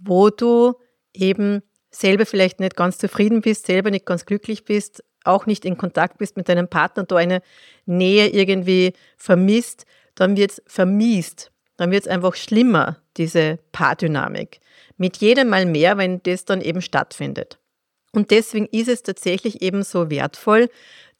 wo 0.00 0.30
du 0.30 0.74
eben 1.14 1.62
selber 1.92 2.26
vielleicht 2.26 2.58
nicht 2.58 2.74
ganz 2.74 2.98
zufrieden 2.98 3.40
bist, 3.40 3.66
selber 3.66 3.92
nicht 3.92 4.04
ganz 4.04 4.26
glücklich 4.26 4.64
bist, 4.64 5.04
auch 5.22 5.46
nicht 5.46 5.64
in 5.64 5.78
Kontakt 5.78 6.18
bist 6.18 6.36
mit 6.36 6.48
deinem 6.48 6.66
Partner, 6.66 7.04
du 7.04 7.14
eine 7.14 7.40
Nähe 7.86 8.26
irgendwie 8.30 8.94
vermisst, 9.16 9.86
dann 10.16 10.36
wird 10.36 10.50
es 10.50 10.62
vermiest, 10.66 11.52
dann 11.76 11.92
wird 11.92 12.02
es 12.02 12.08
einfach 12.08 12.34
schlimmer, 12.34 12.96
diese 13.16 13.60
Paardynamik. 13.70 14.58
Mit 14.96 15.18
jedem 15.18 15.50
Mal 15.50 15.66
mehr, 15.66 15.98
wenn 15.98 16.20
das 16.24 16.44
dann 16.44 16.60
eben 16.60 16.82
stattfindet. 16.82 17.60
Und 18.12 18.30
deswegen 18.30 18.66
ist 18.66 18.88
es 18.88 19.02
tatsächlich 19.02 19.62
eben 19.62 19.82
so 19.82 20.10
wertvoll, 20.10 20.68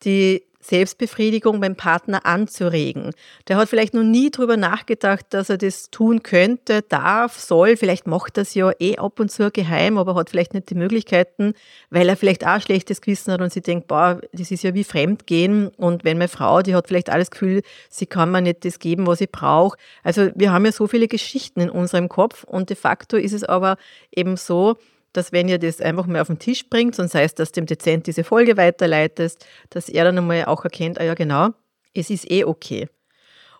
die 0.04 0.42
Selbstbefriedigung 0.61 1.61
beim 1.61 1.76
Partner 1.76 2.26
anzuregen. 2.26 3.12
Der 3.47 3.57
hat 3.57 3.68
vielleicht 3.68 3.95
noch 3.95 4.02
nie 4.02 4.30
darüber 4.30 4.57
nachgedacht, 4.57 5.26
dass 5.30 5.49
er 5.49 5.57
das 5.57 5.90
tun 5.90 6.23
könnte, 6.23 6.83
darf, 6.83 7.38
soll. 7.38 7.76
Vielleicht 7.76 8.07
macht 8.07 8.37
das 8.37 8.54
ja 8.54 8.73
eh 8.78 8.97
ab 8.99 9.21
und 9.21 9.30
zu 9.30 9.50
geheim, 9.50 9.99
aber 9.99 10.14
hat 10.14 10.30
vielleicht 10.30 10.54
nicht 10.54 10.68
die 10.71 10.75
Möglichkeiten, 10.75 11.54
weil 11.90 12.09
er 12.09 12.16
vielleicht 12.16 12.45
auch 12.45 12.54
ein 12.54 12.61
schlechtes 12.61 13.00
Gewissen 13.00 13.33
hat 13.33 13.40
und 13.40 13.52
sie 13.52 13.62
denkt, 13.62 13.87
boah, 13.87 14.21
das 14.33 14.50
ist 14.50 14.64
ja 14.64 14.75
wie 14.75 14.85
Fremdgehen. 14.85 15.68
Und 15.68 16.04
wenn 16.04 16.18
meine 16.18 16.28
Frau, 16.28 16.61
die 16.61 16.75
hat 16.75 16.88
vielleicht 16.88 17.09
alles 17.09 17.30
Gefühl, 17.30 17.62
sie 17.88 18.07
kann 18.07 18.30
mir 18.30 18.42
nicht 18.42 18.64
das 18.64 18.78
geben, 18.78 19.07
was 19.07 19.21
ich 19.21 19.30
brauche. 19.30 19.78
Also 20.02 20.30
wir 20.35 20.52
haben 20.52 20.66
ja 20.66 20.73
so 20.73 20.87
viele 20.87 21.09
Geschichten 21.09 21.61
in 21.61 21.71
unserem 21.71 22.09
Kopf 22.09 22.45
und 22.45 22.68
de 22.68 22.76
facto 22.76 23.16
ist 23.16 23.33
es 23.33 23.45
aber 23.45 23.76
eben 24.11 24.37
so, 24.37 24.76
dass 25.19 25.33
wenn 25.33 25.49
ihr 25.49 25.59
das 25.59 25.81
einfach 25.81 26.07
mal 26.07 26.21
auf 26.21 26.29
den 26.29 26.39
Tisch 26.39 26.71
bringt 26.71 26.99
und 26.99 27.11
sei 27.11 27.25
es, 27.25 27.35
dass 27.35 27.53
dem 27.53 27.67
Dezent 27.67 28.07
diese 28.07 28.23
Folge 28.23 28.57
weiterleitest, 28.57 29.45
dass 29.71 29.89
er 29.89 30.05
dann 30.05 30.17
einmal 30.17 30.45
auch 30.45 30.65
erkennt, 30.65 31.01
ah 31.01 31.05
ja 31.05 31.15
genau, 31.15 31.51
es 31.93 32.09
ist 32.09 32.31
eh 32.31 32.45
okay. 32.45 32.89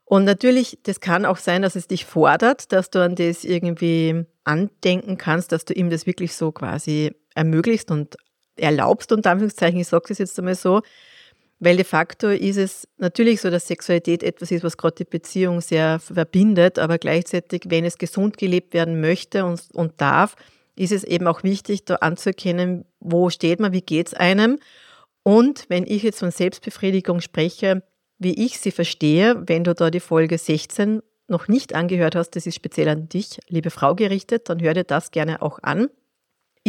Und 0.05 0.25
natürlich, 0.25 0.79
das 0.85 1.01
kann 1.01 1.27
auch 1.27 1.37
sein, 1.37 1.63
dass 1.63 1.77
es 1.77 1.89
dich 1.89 2.07
fordert, 2.07 2.73
dass 2.73 2.91
du 2.91 3.03
an 3.03 3.17
das 3.17 3.45
irgendwie 3.45 4.25
andenken 4.45 5.19
kannst, 5.19 5.53
dass 5.53 5.65
du 5.65 5.75
ihm 5.75 5.91
das 5.91 6.07
wirklich 6.07 6.35
so 6.35 6.53
quasi 6.53 7.13
ermöglichst 7.35 7.91
und 7.91 8.17
erlaubst, 8.57 9.13
unter 9.13 9.33
Anführungszeichen, 9.33 9.81
ich 9.81 9.89
sage 9.89 10.07
das 10.09 10.19
jetzt 10.19 10.39
einmal 10.39 10.55
so. 10.55 10.81
Weil 11.61 11.77
de 11.77 11.85
facto 11.85 12.29
ist 12.29 12.57
es 12.57 12.89
natürlich 12.99 13.41
so, 13.41 13.51
dass 13.51 13.67
Sexualität 13.67 14.23
etwas 14.23 14.53
ist, 14.53 14.63
was 14.63 14.77
gerade 14.77 14.95
die 14.95 15.05
Beziehung 15.05 15.61
sehr 15.61 15.99
verbindet, 15.99 16.79
aber 16.79 16.99
gleichzeitig, 16.99 17.63
wenn 17.67 17.85
es 17.85 17.99
gesund 17.99 18.39
gelebt 18.39 18.75
werden 18.75 19.01
möchte 19.01 19.45
und, 19.45 19.61
und 19.75 20.01
darf, 20.01 20.37
ist 20.79 20.93
es 20.93 21.05
eben 21.05 21.27
auch 21.27 21.43
wichtig, 21.43 21.85
da 21.85 21.97
anzuerkennen, 21.97 22.85
wo 23.01 23.31
steht 23.31 23.61
man, 23.61 23.73
wie 23.73 23.83
geht 23.83 24.09
es 24.09 24.15
einem. 24.15 24.59
Und 25.23 25.67
wenn 25.69 25.87
ich 25.87 26.03
jetzt 26.03 26.21
von 26.21 26.31
Selbstbefriedigung 26.31 27.21
spreche, 27.21 27.83
wie 28.19 28.45
ich 28.45 28.59
sie 28.59 28.71
verstehe, 28.71 29.43
wenn 29.47 29.65
du 29.65 29.75
da 29.75 29.91
die 29.91 30.01
Folge 30.01 30.39
16 30.39 31.03
noch 31.29 31.49
nicht 31.49 31.75
angehört 31.75 32.17
hast, 32.17 32.31
das 32.31 32.47
ist 32.47 32.55
speziell 32.55 32.89
an 32.89 33.09
dich, 33.09 33.39
liebe 33.49 33.71
Frau, 33.71 33.95
gerichtet, 33.95 34.49
dann 34.49 34.63
hör 34.63 34.75
dir 34.75 34.85
das 34.85 35.11
gerne 35.11 35.43
auch 35.43 35.59
an 35.63 35.89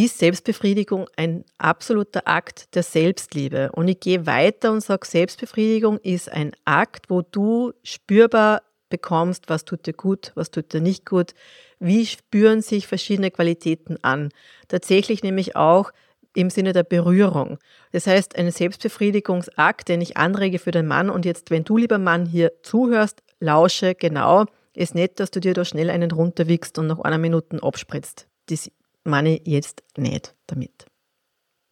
ist 0.04 0.20
Selbstbefriedigung 0.20 1.08
ein 1.18 1.44
absoluter 1.58 2.22
Akt 2.26 2.74
der 2.76 2.84
Selbstliebe. 2.84 3.72
Und 3.74 3.88
ich 3.88 4.00
gehe 4.00 4.26
weiter 4.26 4.72
und 4.72 4.82
sage, 4.82 5.06
Selbstbefriedigung 5.06 5.98
ist 5.98 6.32
ein 6.32 6.54
Akt, 6.66 7.10
wo 7.10 7.22
du 7.22 7.74
spürbar 7.84 8.62
bekommst, 8.90 9.50
was 9.50 9.66
tut 9.66 9.86
dir 9.86 9.94
gut, 9.94 10.32
was 10.36 10.52
tut 10.52 10.74
dir 10.74 10.82
nicht 10.82 11.06
gut, 11.06 11.34
wie 11.80 12.06
spüren 12.06 12.62
sich 12.62 12.88
verschiedene 12.88 13.32
Qualitäten 13.32 13.98
an. 14.04 14.30
Tatsächlich 14.68 15.24
nämlich 15.24 15.56
auch 15.56 15.92
im 16.36 16.50
Sinne 16.50 16.74
der 16.74 16.84
Berührung. 16.84 17.58
Das 17.92 18.08
heißt, 18.08 18.38
ein 18.38 18.52
Selbstbefriedigungsakt, 18.52 19.90
den 19.90 20.02
ich 20.02 20.18
anrege 20.18 20.60
für 20.60 20.72
den 20.72 20.88
Mann 20.88 21.10
und 21.10 21.26
jetzt, 21.26 21.50
wenn 21.52 21.64
du, 21.64 21.78
lieber 21.78 21.98
Mann, 21.98 22.26
hier 22.26 22.52
zuhörst, 22.64 23.24
lausche 23.40 23.96
genau, 23.96 24.46
ist 24.74 24.96
nicht, 24.96 25.20
dass 25.20 25.32
du 25.32 25.40
dir 25.40 25.54
da 25.54 25.66
schnell 25.66 25.90
einen 25.90 26.12
runterwickst 26.12 26.78
und 26.78 26.88
nach 26.88 27.00
einer 27.00 27.18
Minute 27.18 27.62
abspritzt. 27.64 28.28
Das 28.48 28.72
meine 29.04 29.38
ich 29.38 29.48
jetzt 29.48 29.84
nicht 29.98 30.36
damit. 30.48 30.86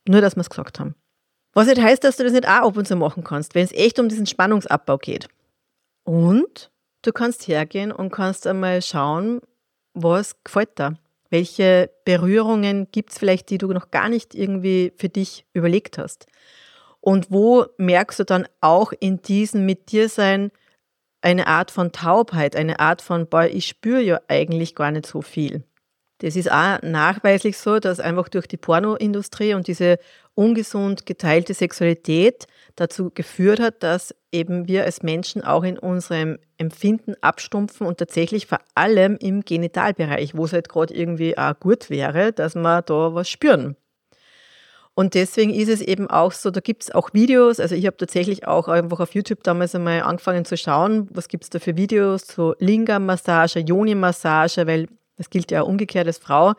Nur, 0.08 0.22
dass 0.22 0.36
wir 0.36 0.42
es 0.42 0.50
gesagt 0.50 0.80
haben. 0.80 0.96
Was 1.54 1.68
nicht 1.68 1.82
heißt, 1.82 2.04
dass 2.04 2.18
du 2.18 2.24
das 2.24 2.34
nicht 2.34 2.48
auch 2.48 2.68
ab 2.68 2.78
und 2.78 2.88
zu 2.88 2.96
machen 2.96 3.24
kannst, 3.24 3.56
wenn 3.56 3.66
es 3.66 3.72
echt 3.72 4.00
um 4.00 4.10
diesen 4.10 4.26
Spannungsabbau 4.26 4.98
geht. 4.98 5.28
Und 6.04 6.72
du 7.08 7.14
kannst 7.14 7.48
hergehen 7.48 7.92
und 7.92 8.12
kannst 8.12 8.46
einmal 8.46 8.82
schauen, 8.82 9.40
was 9.94 10.44
gefällt 10.44 10.78
dir. 10.78 10.98
Welche 11.30 11.90
Berührungen 12.06 12.88
gibt 12.92 13.12
es 13.12 13.18
vielleicht, 13.18 13.50
die 13.50 13.58
du 13.58 13.68
noch 13.68 13.92
gar 13.92 14.10
nicht 14.10 14.36
irgendwie 14.36 14.94
für 14.98 15.10
dich 15.10 15.46
überlegt 15.54 15.98
hast? 15.98 16.28
Und 17.00 17.32
wo 17.32 17.66
merkst 17.78 18.20
du 18.20 18.24
dann 18.26 18.48
auch 18.62 18.92
in 19.00 19.22
diesem 19.22 19.66
mit 19.66 19.92
dir 19.92 20.10
sein 20.10 20.52
eine 21.22 21.48
Art 21.48 21.72
von 21.72 21.92
Taubheit, 21.92 22.56
eine 22.56 22.80
Art 22.80 23.02
von, 23.02 23.28
boah, 23.28 23.46
ich 23.46 23.68
spüre 23.68 24.02
ja 24.02 24.22
eigentlich 24.28 24.76
gar 24.76 24.92
nicht 24.92 25.06
so 25.06 25.22
viel. 25.22 25.64
Das 26.20 26.36
ist 26.36 26.52
auch 26.52 26.82
nachweislich 26.82 27.58
so, 27.58 27.80
dass 27.80 28.00
einfach 28.00 28.30
durch 28.30 28.48
die 28.48 28.58
Pornoindustrie 28.58 29.54
und 29.54 29.68
diese 29.68 29.98
ungesund 30.38 31.06
geteilte 31.06 31.54
Sexualität 31.54 32.46
dazu 32.76 33.10
geführt 33.14 33.60
hat, 33.60 33.82
dass 33.82 34.14
eben 34.32 34.68
wir 34.68 34.84
als 34.84 35.02
Menschen 35.02 35.44
auch 35.44 35.64
in 35.64 35.80
unserem 35.80 36.38
Empfinden 36.58 37.16
abstumpfen 37.22 37.88
und 37.88 37.98
tatsächlich 37.98 38.46
vor 38.46 38.60
allem 38.76 39.18
im 39.20 39.42
Genitalbereich, 39.42 40.38
wo 40.38 40.46
es 40.46 40.54
halt 40.54 40.70
gerade 40.70 40.94
irgendwie 40.94 41.38
auch 41.38 41.60
gut 41.60 41.90
wäre, 41.90 42.34
dass 42.34 42.56
wir 42.56 42.82
da 42.84 43.16
was 43.16 43.30
spüren. 43.30 43.76
Und 44.94 45.14
deswegen 45.14 45.54
ist 45.54 45.70
es 45.70 45.82
eben 45.82 46.08
auch 46.08 46.32
so, 46.32 46.50
da 46.50 46.60
gibt 46.60 46.84
es 46.84 46.92
auch 46.92 47.14
Videos, 47.14 47.60
also 47.60 47.76
ich 47.76 47.86
habe 47.86 47.98
tatsächlich 47.98 48.48
auch 48.48 48.68
einfach 48.68 49.00
auf 49.00 49.14
YouTube 49.14 49.44
damals 49.44 49.76
einmal 49.76 50.02
angefangen 50.02 50.46
zu 50.46 50.58
schauen, 50.58 51.08
was 51.12 51.28
gibt 51.28 51.44
es 51.44 51.50
da 51.50 51.60
für 51.60 51.78
Videos, 51.78 52.28
so 52.28 52.56
Lingam-Massage, 52.60 53.60
Yoni-Massage, 53.60 54.66
weil 54.66 54.88
das 55.16 55.30
gilt 55.30 55.52
ja 55.52 55.62
umgekehrt 55.62 56.08
als 56.08 56.18
Frau, 56.20 56.54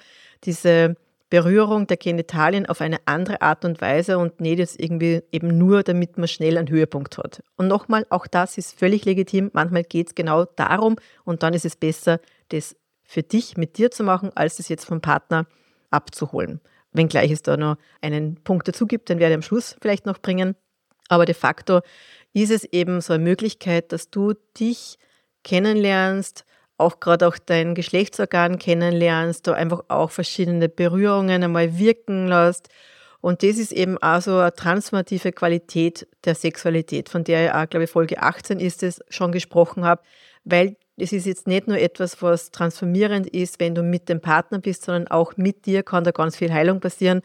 diese 0.45 0.97
Berührung 1.31 1.87
der 1.87 1.99
Genitalien 1.99 2.67
auf 2.67 2.81
eine 2.81 2.99
andere 3.05 3.43
Art 3.43 3.65
und 3.65 3.81
Weise 3.81 4.19
und 4.19 4.41
nicht 4.41 4.59
jetzt 4.59 4.81
irgendwie 4.81 5.23
eben 5.31 5.59
nur, 5.59 5.83
damit 5.83 6.17
man 6.17 6.29
schnell 6.29 6.57
einen 6.57 6.71
Höhepunkt 6.71 7.19
hat. 7.19 7.43
Und 7.57 7.69
nochmal, 7.69 8.07
auch 8.09 8.27
das 8.27 8.57
ist 8.57 8.79
völlig 8.79 9.05
legitim. 9.05 9.51
Manchmal 9.53 9.85
geht 9.85 10.09
es 10.09 10.15
genau 10.15 10.45
darum 10.45 10.97
und 11.25 11.43
dann 11.43 11.53
ist 11.53 11.67
es 11.67 11.77
besser, 11.77 12.21
das 12.49 12.77
für 13.05 13.23
dich 13.23 13.57
mit 13.57 13.79
dir 13.79 13.91
zu 13.91 14.05
machen, 14.05 14.31
als 14.35 14.57
das 14.57 14.69
jetzt 14.69 14.87
vom 14.87 15.01
Partner 15.01 15.47
abzuholen. 15.91 16.61
Wenngleich 16.93 17.31
es 17.31 17.43
da 17.43 17.57
noch 17.57 17.77
einen 18.01 18.43
Punkt 18.43 18.67
dazu 18.69 18.87
gibt, 18.87 19.09
den 19.09 19.19
werde 19.19 19.33
ich 19.33 19.37
am 19.37 19.43
Schluss 19.43 19.77
vielleicht 19.81 20.07
noch 20.07 20.19
bringen. 20.19 20.57
Aber 21.09 21.27
de 21.27 21.35
facto 21.35 21.81
ist 22.33 22.51
es 22.51 22.65
eben 22.65 23.01
so 23.01 23.15
eine 23.15 23.25
Möglichkeit, 23.25 23.93
dass 23.93 24.11
du 24.11 24.35
dich 24.59 24.99
kennenlernst, 25.45 26.45
auch 26.79 27.01
gerade 27.01 27.27
auch 27.27 27.37
dein 27.45 27.75
Geschlechtsorgan 27.75 28.59
kennenlernst, 28.59 29.47
da 29.47 29.53
einfach 29.53 29.85
auch 29.89 30.11
verschiedene 30.11 30.69
Berührungen 30.69 31.43
einmal 31.43 31.79
wirken 31.79 32.29
lässt. 32.29 32.69
Und 33.21 33.43
das 33.43 33.59
ist 33.59 33.73
eben 33.73 33.99
auch 33.99 34.21
so 34.21 34.39
eine 34.39 34.55
transformative 34.55 35.33
Qualität 35.33 36.07
der 36.25 36.37
Sexualität, 36.37 37.09
von 37.09 37.25
der 37.25 37.47
ich 37.47 37.53
auch, 37.53 37.69
glaube 37.69 37.85
ich, 37.85 37.91
Folge 37.91 38.23
18 38.23 38.61
ist 38.61 38.83
es, 38.85 39.01
schon 39.09 39.33
gesprochen 39.33 39.85
habe, 39.85 40.03
weil 40.45 40.77
es 40.97 41.13
ist 41.13 41.27
jetzt 41.27 41.47
nicht 41.47 41.67
nur 41.69 41.79
etwas, 41.79 42.23
was 42.23 42.51
transformierend 42.51 43.27
ist, 43.29 43.61
wenn 43.61 43.75
du 43.75 43.83
mit 43.83 44.09
dem 44.09 44.21
Partner 44.21 44.59
bist, 44.59 44.85
sondern 44.85 45.09
auch 45.09 45.37
mit 45.37 45.67
dir 45.67 45.83
kann 45.83 46.05
da 46.05 46.11
ganz 46.11 46.37
viel 46.37 46.53
Heilung 46.53 46.81
passieren. 46.81 47.23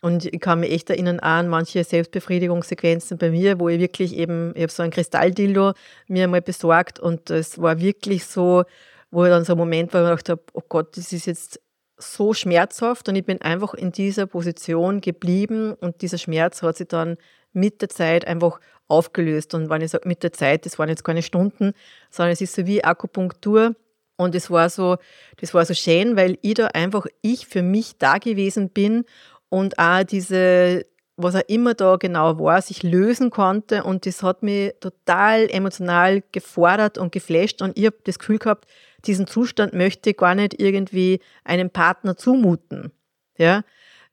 Und 0.00 0.26
ich 0.26 0.40
kann 0.40 0.60
mich 0.60 0.70
echt 0.72 0.90
erinnern 0.90 1.20
an 1.20 1.48
manche 1.48 1.82
Selbstbefriedigungssequenzen 1.82 3.18
bei 3.18 3.30
mir, 3.30 3.58
wo 3.58 3.68
ich 3.68 3.80
wirklich 3.80 4.14
eben, 4.16 4.52
ich 4.54 4.62
habe 4.62 4.72
so 4.72 4.82
ein 4.82 4.90
Kristalldildo 4.90 5.72
mir 6.06 6.24
einmal 6.24 6.42
besorgt 6.42 7.00
und 7.00 7.30
es 7.30 7.60
war 7.60 7.80
wirklich 7.80 8.26
so, 8.26 8.64
wo 9.10 9.24
ich 9.24 9.30
dann 9.30 9.44
so 9.44 9.52
ein 9.54 9.58
Moment 9.58 9.94
war, 9.94 10.08
wo 10.08 10.14
ich 10.14 10.22
dachte, 10.22 10.42
oh 10.52 10.62
Gott, 10.68 10.96
das 10.96 11.12
ist 11.12 11.26
jetzt 11.26 11.60
so 11.98 12.34
schmerzhaft 12.34 13.08
und 13.08 13.16
ich 13.16 13.24
bin 13.24 13.40
einfach 13.40 13.72
in 13.74 13.90
dieser 13.90 14.26
Position 14.26 15.00
geblieben 15.00 15.72
und 15.80 16.02
dieser 16.02 16.18
Schmerz 16.18 16.62
hat 16.62 16.76
sich 16.76 16.88
dann 16.88 17.16
mit 17.52 17.80
der 17.80 17.88
Zeit 17.88 18.26
einfach 18.26 18.60
aufgelöst. 18.88 19.54
Und 19.54 19.70
wenn 19.70 19.80
ich 19.80 19.90
sage 19.90 20.08
mit 20.08 20.22
der 20.22 20.32
Zeit, 20.32 20.66
das 20.66 20.78
waren 20.78 20.88
jetzt 20.88 21.04
keine 21.04 21.22
Stunden, 21.22 21.72
sondern 22.10 22.32
es 22.32 22.40
ist 22.40 22.54
so 22.54 22.66
wie 22.66 22.84
Akupunktur. 22.84 23.74
Und 24.18 24.34
es 24.34 24.50
war 24.50 24.70
so, 24.70 24.96
das 25.38 25.52
war 25.52 25.66
so 25.66 25.74
schön, 25.74 26.16
weil 26.16 26.38
ich 26.40 26.54
da 26.54 26.68
einfach 26.68 27.06
ich 27.20 27.46
für 27.46 27.62
mich 27.62 27.98
da 27.98 28.16
gewesen 28.16 28.70
bin 28.70 29.04
und 29.48 29.78
auch 29.78 30.04
diese, 30.04 30.86
was 31.16 31.34
er 31.34 31.48
immer 31.48 31.74
da 31.74 31.96
genau 31.96 32.38
war, 32.38 32.60
sich 32.60 32.82
lösen 32.82 33.30
konnte. 33.30 33.84
Und 33.84 34.06
das 34.06 34.22
hat 34.22 34.42
mich 34.42 34.74
total 34.80 35.48
emotional 35.50 36.22
gefordert 36.32 36.98
und 36.98 37.12
geflasht. 37.12 37.62
Und 37.62 37.76
ich 37.78 37.86
habe 37.86 37.96
das 38.04 38.18
Gefühl 38.18 38.38
gehabt, 38.38 38.68
diesen 39.06 39.26
Zustand 39.26 39.72
möchte 39.72 40.10
ich 40.10 40.16
gar 40.16 40.34
nicht 40.34 40.60
irgendwie 40.60 41.20
einem 41.44 41.70
Partner 41.70 42.16
zumuten. 42.16 42.92
Ja, 43.38 43.62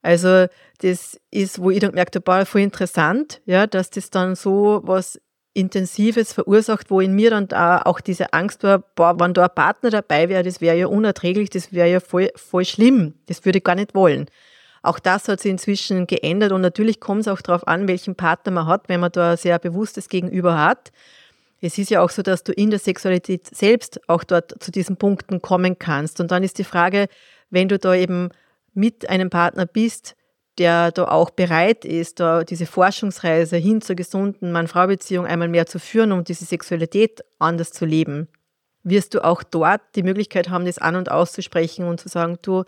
also 0.01 0.47
das 0.79 1.19
ist, 1.31 1.59
wo 1.59 1.71
ich 1.71 1.79
dann 1.79 1.91
gemerkt 1.91 2.15
habe, 2.15 2.45
voll 2.45 2.61
interessant, 2.61 3.41
ja, 3.45 3.67
dass 3.67 3.89
das 3.89 4.09
dann 4.09 4.35
so 4.35 4.81
was 4.83 5.19
Intensives 5.53 6.33
verursacht, 6.33 6.89
wo 6.89 6.99
in 6.99 7.13
mir 7.13 7.29
dann 7.29 7.47
da 7.47 7.81
auch 7.83 8.01
diese 8.01 8.33
Angst 8.33 8.63
war, 8.63 8.79
boah, 8.79 9.19
wenn 9.19 9.33
da 9.33 9.43
ein 9.45 9.55
Partner 9.55 9.91
dabei 9.91 10.27
wäre, 10.27 10.43
das 10.43 10.61
wäre 10.61 10.77
ja 10.77 10.87
unerträglich, 10.87 11.49
das 11.49 11.71
wäre 11.71 11.89
ja 11.89 11.99
voll, 11.99 12.29
voll 12.35 12.65
schlimm, 12.65 13.13
das 13.27 13.45
würde 13.45 13.59
ich 13.59 13.63
gar 13.63 13.75
nicht 13.75 13.93
wollen. 13.93 14.27
Auch 14.83 14.99
das 14.99 15.29
hat 15.29 15.39
sich 15.39 15.49
inzwischen 15.49 16.07
geändert 16.07 16.51
und 16.51 16.61
natürlich 16.61 16.99
kommt 16.99 17.21
es 17.21 17.27
auch 17.29 17.41
darauf 17.41 17.65
an, 17.67 17.87
welchen 17.87 18.15
Partner 18.15 18.51
man 18.51 18.67
hat, 18.67 18.89
wenn 18.89 18.99
man 18.99 19.13
da 19.13 19.31
ein 19.31 19.37
sehr 19.37 19.57
bewusstes 19.57 20.09
Gegenüber 20.09 20.59
hat. 20.59 20.91
Es 21.61 21.77
ist 21.77 21.89
ja 21.89 22.01
auch 22.01 22.09
so, 22.09 22.21
dass 22.21 22.43
du 22.43 22.51
in 22.51 22.69
der 22.69 22.79
Sexualität 22.79 23.47
selbst 23.55 24.01
auch 24.09 24.25
dort 24.25 24.61
zu 24.61 24.71
diesen 24.71 24.97
Punkten 24.97 25.41
kommen 25.41 25.79
kannst. 25.79 26.19
Und 26.19 26.31
dann 26.31 26.43
ist 26.43 26.57
die 26.57 26.65
Frage, 26.65 27.07
wenn 27.49 27.69
du 27.69 27.79
da 27.79 27.95
eben 27.95 28.29
mit 28.73 29.09
einem 29.09 29.29
Partner 29.29 29.65
bist, 29.65 30.17
der 30.57 30.91
da 30.91 31.05
auch 31.05 31.29
bereit 31.29 31.85
ist, 31.85 32.19
da 32.19 32.43
diese 32.43 32.65
Forschungsreise 32.65 33.55
hin 33.55 33.81
zur 33.81 33.95
gesunden 33.95 34.51
Mann-Frau-Beziehung 34.51 35.25
einmal 35.25 35.47
mehr 35.47 35.65
zu 35.65 35.79
führen, 35.79 36.11
um 36.11 36.25
diese 36.25 36.43
Sexualität 36.43 37.23
anders 37.39 37.71
zu 37.71 37.85
leben, 37.85 38.27
wirst 38.83 39.13
du 39.13 39.23
auch 39.23 39.43
dort 39.43 39.81
die 39.95 40.03
Möglichkeit 40.03 40.49
haben, 40.49 40.65
das 40.65 40.77
an 40.77 40.97
und 40.97 41.09
auszusprechen 41.09 41.85
und 41.85 42.01
zu 42.01 42.09
sagen, 42.09 42.37
du, 42.41 42.65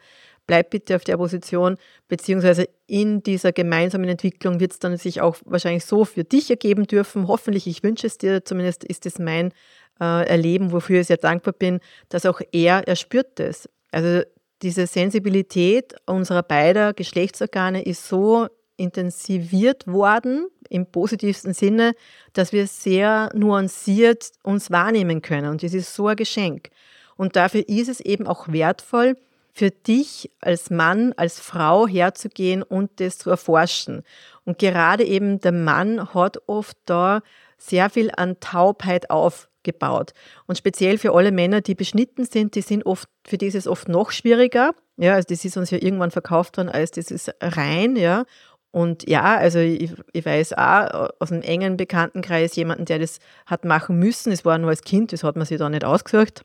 bleib 0.48 0.70
bitte 0.70 0.96
auf 0.96 1.04
der 1.04 1.18
Position, 1.18 1.78
beziehungsweise 2.08 2.68
in 2.88 3.24
dieser 3.24 3.52
gemeinsamen 3.52 4.10
Entwicklung 4.10 4.60
wird 4.60 4.74
es 4.74 4.80
dann 4.80 4.98
sich 4.98 5.22
auch 5.22 5.38
wahrscheinlich 5.46 5.86
so 5.86 6.06
für 6.06 6.24
dich 6.24 6.50
ergeben 6.50 6.86
dürfen. 6.86 7.28
Hoffentlich, 7.28 7.68
ich 7.68 7.84
wünsche 7.84 8.08
es 8.08 8.18
dir, 8.18 8.46
zumindest 8.46 8.84
ist 8.84 9.06
es 9.06 9.20
mein 9.20 9.52
äh, 10.00 10.28
Erleben, 10.28 10.72
wofür 10.72 11.02
ich 11.02 11.08
sehr 11.08 11.18
dankbar 11.18 11.54
bin, 11.54 11.80
dass 12.10 12.26
auch 12.26 12.42
er, 12.52 12.88
er 12.88 12.96
spürt 12.96 13.40
das. 13.40 13.70
Also 13.92 14.22
diese 14.62 14.88
Sensibilität 14.88 15.96
unserer 16.06 16.44
beider 16.44 16.94
Geschlechtsorgane 16.94 17.84
ist 17.84 18.08
so 18.08 18.48
intensiviert 18.78 19.88
worden, 19.88 20.48
im 20.70 20.86
positivsten 20.86 21.54
Sinne, 21.54 21.94
dass 22.34 22.52
wir 22.52 22.68
sehr 22.68 23.30
nuanciert 23.34 24.32
uns 24.44 24.72
wahrnehmen 24.72 25.22
können. 25.22 25.50
Und 25.50 25.64
das 25.64 25.74
ist 25.74 25.94
so 25.94 26.08
ein 26.08 26.16
Geschenk. 26.16 26.70
Und 27.16 27.36
dafür 27.36 27.68
ist 27.68 27.88
es 27.88 28.00
eben 28.00 28.28
auch 28.28 28.52
wertvoll, 28.52 29.16
für 29.56 29.72
dich 29.72 30.30
als 30.42 30.70
Mann, 30.70 31.14
als 31.16 31.40
Frau 31.40 31.88
herzugehen 31.88 32.62
und 32.62 33.00
das 33.00 33.18
zu 33.18 33.30
erforschen. 33.30 34.04
Und 34.44 34.60
gerade 34.60 35.06
eben 35.06 35.40
der 35.40 35.54
Mann 35.54 36.14
hat 36.14 36.38
oft 36.48 36.78
da 36.86 37.22
sehr 37.58 37.90
viel 37.90 38.12
an 38.18 38.38
Taubheit 38.42 39.10
aufgebaut. 39.10 40.12
Und 40.46 40.58
speziell 40.58 40.98
für 40.98 41.14
alle 41.14 41.32
Männer, 41.32 41.62
die 41.62 41.74
beschnitten 41.74 42.26
sind, 42.26 42.56
die 42.56 42.62
sind 42.62 42.86
oft, 42.86 43.08
für 43.26 43.38
die 43.38 43.48
ist 43.48 43.56
es 43.56 43.66
oft 43.66 43.88
noch 43.88 44.12
schwieriger. 44.12 44.76
Ja, 44.98 45.14
also 45.14 45.28
das 45.30 45.46
ist 45.46 45.56
uns 45.56 45.72
ja 45.72 45.78
irgendwann 45.82 46.12
verkauft 46.12 46.58
worden 46.58 46.68
als 46.68 46.92
das 46.92 47.10
ist 47.10 47.34
rein, 47.42 47.96
ja. 47.96 48.26
Und 48.72 49.08
ja, 49.08 49.38
also 49.38 49.60
ich, 49.60 49.94
ich, 50.12 50.26
weiß 50.26 50.52
auch 50.52 51.12
aus 51.20 51.32
einem 51.32 51.44
engen 51.44 51.78
Bekanntenkreis 51.78 52.58
jemanden, 52.58 52.84
der 52.84 53.00
das 53.00 53.20
hat 53.46 53.64
machen 53.64 54.00
müssen. 54.00 54.34
Es 54.34 54.44
war 54.44 54.58
nur 54.58 54.70
als 54.70 54.82
Kind, 54.82 55.14
das 55.14 55.24
hat 55.24 55.38
man 55.38 55.46
sich 55.46 55.60
da 55.60 55.70
nicht 55.70 55.86
ausgesucht. 55.86 56.44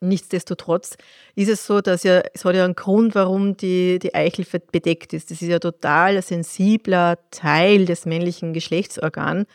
Nichtsdestotrotz 0.00 0.96
ist 1.34 1.48
es 1.48 1.66
so, 1.66 1.80
dass 1.80 2.04
ja, 2.04 2.22
es 2.32 2.44
hat 2.44 2.54
ja 2.54 2.64
einen 2.64 2.76
Grund, 2.76 3.14
warum 3.14 3.56
die, 3.56 3.98
die 3.98 4.14
Eichel 4.14 4.46
bedeckt 4.70 5.12
ist. 5.12 5.30
Das 5.30 5.42
ist 5.42 5.48
ja 5.48 5.58
total 5.58 6.16
ein 6.16 6.22
sensibler 6.22 7.18
Teil 7.30 7.84
des 7.84 8.06
männlichen 8.06 8.52
Geschlechtsorgans. 8.52 9.46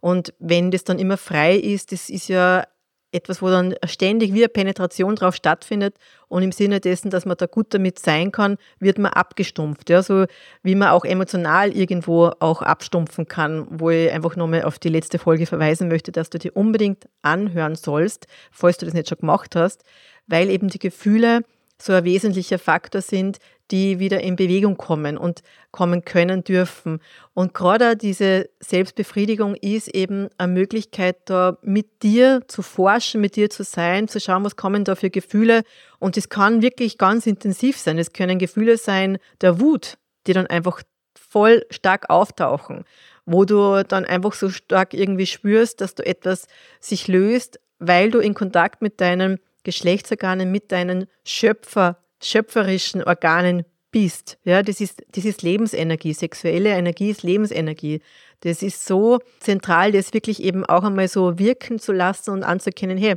Und 0.00 0.34
wenn 0.40 0.72
das 0.72 0.82
dann 0.82 0.98
immer 0.98 1.16
frei 1.16 1.54
ist, 1.56 1.92
das 1.92 2.10
ist 2.10 2.28
ja 2.28 2.64
etwas, 3.12 3.42
wo 3.42 3.48
dann 3.48 3.74
ständig 3.84 4.32
wieder 4.32 4.48
Penetration 4.48 5.16
drauf 5.16 5.34
stattfindet 5.36 5.94
und 6.28 6.42
im 6.42 6.52
Sinne 6.52 6.80
dessen, 6.80 7.10
dass 7.10 7.26
man 7.26 7.36
da 7.36 7.46
gut 7.46 7.74
damit 7.74 7.98
sein 7.98 8.32
kann, 8.32 8.56
wird 8.80 8.98
man 8.98 9.12
abgestumpft. 9.12 9.90
Ja, 9.90 10.02
so 10.02 10.24
wie 10.62 10.74
man 10.74 10.88
auch 10.88 11.04
emotional 11.04 11.70
irgendwo 11.72 12.32
auch 12.40 12.62
abstumpfen 12.62 13.28
kann, 13.28 13.66
wo 13.70 13.90
ich 13.90 14.10
einfach 14.10 14.36
nochmal 14.36 14.62
auf 14.62 14.78
die 14.78 14.88
letzte 14.88 15.18
Folge 15.18 15.46
verweisen 15.46 15.88
möchte, 15.88 16.10
dass 16.10 16.30
du 16.30 16.38
dir 16.38 16.56
unbedingt 16.56 17.06
anhören 17.20 17.74
sollst, 17.74 18.26
falls 18.50 18.78
du 18.78 18.86
das 18.86 18.94
nicht 18.94 19.08
schon 19.08 19.18
gemacht 19.18 19.54
hast, 19.54 19.84
weil 20.26 20.50
eben 20.50 20.68
die 20.68 20.78
Gefühle 20.78 21.42
so 21.82 21.92
ein 21.92 22.04
wesentlicher 22.04 22.58
Faktor 22.58 23.02
sind, 23.02 23.38
die 23.72 23.98
wieder 23.98 24.20
in 24.20 24.36
Bewegung 24.36 24.76
kommen 24.76 25.16
und 25.16 25.42
kommen 25.70 26.04
können 26.04 26.44
dürfen. 26.44 27.00
Und 27.34 27.54
gerade 27.54 27.96
diese 27.96 28.50
Selbstbefriedigung 28.60 29.56
ist 29.56 29.88
eben 29.88 30.28
eine 30.38 30.52
Möglichkeit, 30.52 31.16
da 31.24 31.58
mit 31.62 32.02
dir 32.02 32.42
zu 32.46 32.62
forschen, 32.62 33.20
mit 33.20 33.34
dir 33.34 33.50
zu 33.50 33.64
sein, 33.64 34.06
zu 34.06 34.20
schauen, 34.20 34.44
was 34.44 34.56
kommen 34.56 34.84
da 34.84 34.94
für 34.94 35.10
Gefühle. 35.10 35.62
Und 35.98 36.16
das 36.16 36.28
kann 36.28 36.62
wirklich 36.62 36.98
ganz 36.98 37.26
intensiv 37.26 37.78
sein. 37.78 37.98
Es 37.98 38.12
können 38.12 38.38
Gefühle 38.38 38.76
sein 38.76 39.18
der 39.40 39.58
Wut, 39.58 39.98
die 40.26 40.34
dann 40.34 40.46
einfach 40.46 40.82
voll 41.16 41.64
stark 41.70 42.10
auftauchen, 42.10 42.84
wo 43.24 43.44
du 43.44 43.82
dann 43.84 44.04
einfach 44.04 44.34
so 44.34 44.50
stark 44.50 44.94
irgendwie 44.94 45.26
spürst, 45.26 45.80
dass 45.80 45.94
du 45.94 46.04
etwas 46.04 46.46
sich 46.78 47.08
löst, 47.08 47.58
weil 47.78 48.10
du 48.10 48.18
in 48.18 48.34
Kontakt 48.34 48.82
mit 48.82 49.00
deinen 49.00 49.40
Geschlechtsorganen, 49.64 50.50
mit 50.50 50.72
deinen 50.72 51.06
Schöpfer 51.24 51.98
schöpferischen 52.22 53.02
Organen 53.02 53.64
bist. 53.90 54.38
Ja, 54.44 54.62
das 54.62 54.80
ist, 54.80 55.04
das 55.12 55.24
ist 55.24 55.42
Lebensenergie. 55.42 56.14
Sexuelle 56.14 56.70
Energie 56.70 57.10
ist 57.10 57.22
Lebensenergie. 57.22 58.00
Das 58.40 58.62
ist 58.62 58.86
so 58.86 59.20
zentral, 59.38 59.92
das 59.92 60.14
wirklich 60.14 60.42
eben 60.42 60.64
auch 60.64 60.82
einmal 60.82 61.08
so 61.08 61.38
wirken 61.38 61.78
zu 61.78 61.92
lassen 61.92 62.30
und 62.30 62.42
anzuerkennen, 62.42 62.96
hey, 62.96 63.16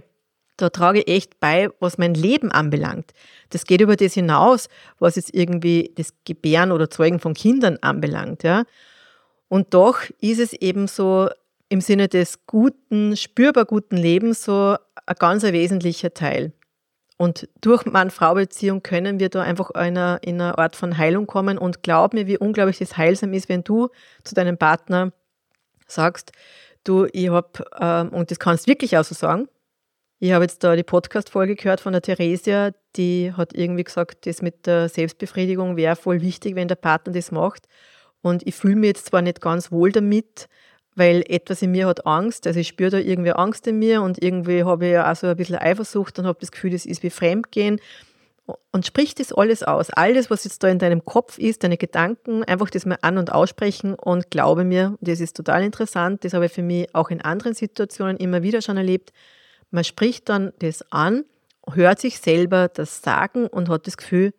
da 0.58 0.70
trage 0.70 1.00
ich 1.00 1.08
echt 1.08 1.40
bei, 1.40 1.70
was 1.80 1.98
mein 1.98 2.14
Leben 2.14 2.52
anbelangt. 2.52 3.12
Das 3.50 3.66
geht 3.66 3.82
über 3.82 3.96
das 3.96 4.14
hinaus, 4.14 4.70
was 5.00 5.16
jetzt 5.16 5.34
irgendwie 5.34 5.92
das 5.96 6.14
Gebären 6.24 6.72
oder 6.72 6.90
Zeugen 6.90 7.20
von 7.20 7.34
Kindern 7.34 7.78
anbelangt. 7.82 8.44
Ja. 8.44 8.64
Und 9.50 9.74
doch 9.74 10.00
ist 10.22 10.40
es 10.40 10.54
eben 10.54 10.88
so 10.88 11.30
im 11.68 11.82
Sinne 11.82 12.08
des 12.08 12.46
guten, 12.46 13.18
spürbar 13.18 13.66
guten 13.66 13.98
Lebens 13.98 14.44
so 14.44 14.78
ein 15.05 15.15
ganz 15.19 15.43
wesentlicher 15.43 16.13
Teil. 16.13 16.53
Und 17.17 17.47
durch 17.62 17.85
Mann-Frau-Beziehung 17.85 18.83
können 18.83 19.19
wir 19.19 19.29
da 19.29 19.41
einfach 19.41 19.71
einer, 19.71 20.19
in 20.21 20.41
eine 20.41 20.57
Art 20.57 20.75
von 20.75 20.97
Heilung 20.97 21.27
kommen. 21.27 21.57
Und 21.57 21.81
glaub 21.81 22.13
mir, 22.13 22.27
wie 22.27 22.38
unglaublich 22.38 22.77
das 22.77 22.97
heilsam 22.97 23.33
ist, 23.33 23.47
wenn 23.47 23.63
du 23.63 23.89
zu 24.24 24.35
deinem 24.35 24.57
Partner 24.57 25.13
sagst, 25.88 26.31
du, 26.83 27.07
ich 27.13 27.29
habe, 27.29 27.65
ähm, 27.79 28.09
und 28.09 28.31
das 28.31 28.39
kannst 28.39 28.67
du 28.67 28.71
wirklich 28.71 28.97
auch 28.97 29.03
so 29.03 29.15
sagen, 29.15 29.47
ich 30.19 30.31
habe 30.31 30.43
jetzt 30.45 30.63
da 30.63 30.75
die 30.75 30.83
Podcast-Folge 30.83 31.55
gehört 31.55 31.81
von 31.81 31.93
der 31.93 32.01
Theresia, 32.01 32.71
die 32.95 33.33
hat 33.35 33.53
irgendwie 33.53 33.83
gesagt, 33.83 34.25
das 34.25 34.41
mit 34.41 34.65
der 34.65 34.89
Selbstbefriedigung 34.89 35.75
wäre 35.75 35.95
voll 35.95 36.21
wichtig, 36.21 36.55
wenn 36.55 36.67
der 36.67 36.75
Partner 36.75 37.13
das 37.13 37.31
macht. 37.31 37.67
Und 38.21 38.45
ich 38.47 38.55
fühle 38.55 38.75
mich 38.75 38.88
jetzt 38.88 39.07
zwar 39.07 39.21
nicht 39.21 39.41
ganz 39.41 39.71
wohl 39.71 39.91
damit, 39.91 40.47
weil 40.96 41.24
etwas 41.28 41.62
in 41.62 41.72
mir 41.72 41.88
hat 41.88 42.06
Angst. 42.06 42.48
Also 42.48 42.60
ich 42.60 42.70
spüre 42.70 42.92
da 42.92 42.98
irgendwie 42.98 43.34
Angst 43.34 43.68
in 43.68 43.78
mir 43.78 44.02
und 44.02 44.22
irgendwie 44.24 44.64
habe 44.64 44.86
ich 44.86 44.94
ja 44.94 45.12
auch 45.12 45.16
so 45.16 45.28
ein 45.28 45.36
bisschen 45.36 45.58
Eifersucht 45.58 46.18
und 46.18 46.25
habe 46.25 46.40
das 46.40 46.52
Gefühl, 46.52 46.72
das 46.72 46.86
ist 46.86 47.04
wie 47.04 47.10
Fremdgehen. 47.10 47.80
Und 48.72 48.86
sprich 48.86 49.16
das 49.16 49.34
alles 49.34 49.64
aus. 49.64 49.90
Alles, 49.90 50.30
was 50.30 50.44
jetzt 50.44 50.64
da 50.64 50.68
in 50.68 50.78
deinem 50.78 51.04
Kopf 51.04 51.40
ist, 51.40 51.64
deine 51.64 51.78
Gedanken, 51.78 52.44
einfach 52.44 52.70
das 52.70 52.86
mal 52.86 52.98
an- 53.02 53.18
und 53.18 53.32
aussprechen 53.32 53.96
und 53.96 54.30
glaube 54.30 54.64
mir, 54.64 54.98
das 55.02 55.20
ist 55.20 55.36
total 55.36 55.64
interessant, 55.64 56.24
das 56.24 56.34
habe 56.34 56.46
ich 56.46 56.52
für 56.52 56.62
mich 56.62 56.94
auch 56.94 57.10
in 57.10 57.22
anderen 57.22 57.56
Situationen 57.56 58.18
immer 58.18 58.44
wieder 58.44 58.62
schon 58.62 58.78
erlebt. 58.78 59.12
Man 59.72 59.84
spricht 59.84 60.30
dann 60.30 60.54
das 60.60 60.86
an, 60.92 61.25
hört 61.74 62.00
sich 62.00 62.20
selber 62.20 62.68
das 62.68 63.01
sagen 63.01 63.48
und 63.48 63.68
hat 63.68 63.88
das 63.88 63.98
Gefühl, 63.98 64.34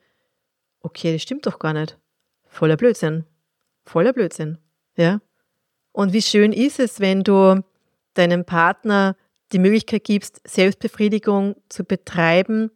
okay, 0.81 1.13
das 1.13 1.23
stimmt 1.23 1.47
doch 1.47 1.59
gar 1.59 1.73
nicht. 1.73 1.99
Voller 2.47 2.77
Blödsinn. 2.77 3.25
Voller 3.85 4.13
Blödsinn. 4.13 4.59
Ja. 4.97 5.21
Und 5.97 6.13
wie 6.13 6.21
schön 6.21 6.53
ist 6.53 6.79
es, 6.79 7.01
wenn 7.01 7.25
du 7.25 7.65
deinem 8.13 8.45
Partner 8.45 9.17
die 9.53 9.59
Möglichkeit 9.59 10.05
gibst, 10.05 10.43
Selbstbefriedigung 10.47 11.57
zu 11.71 11.85
betreiben 11.85 12.71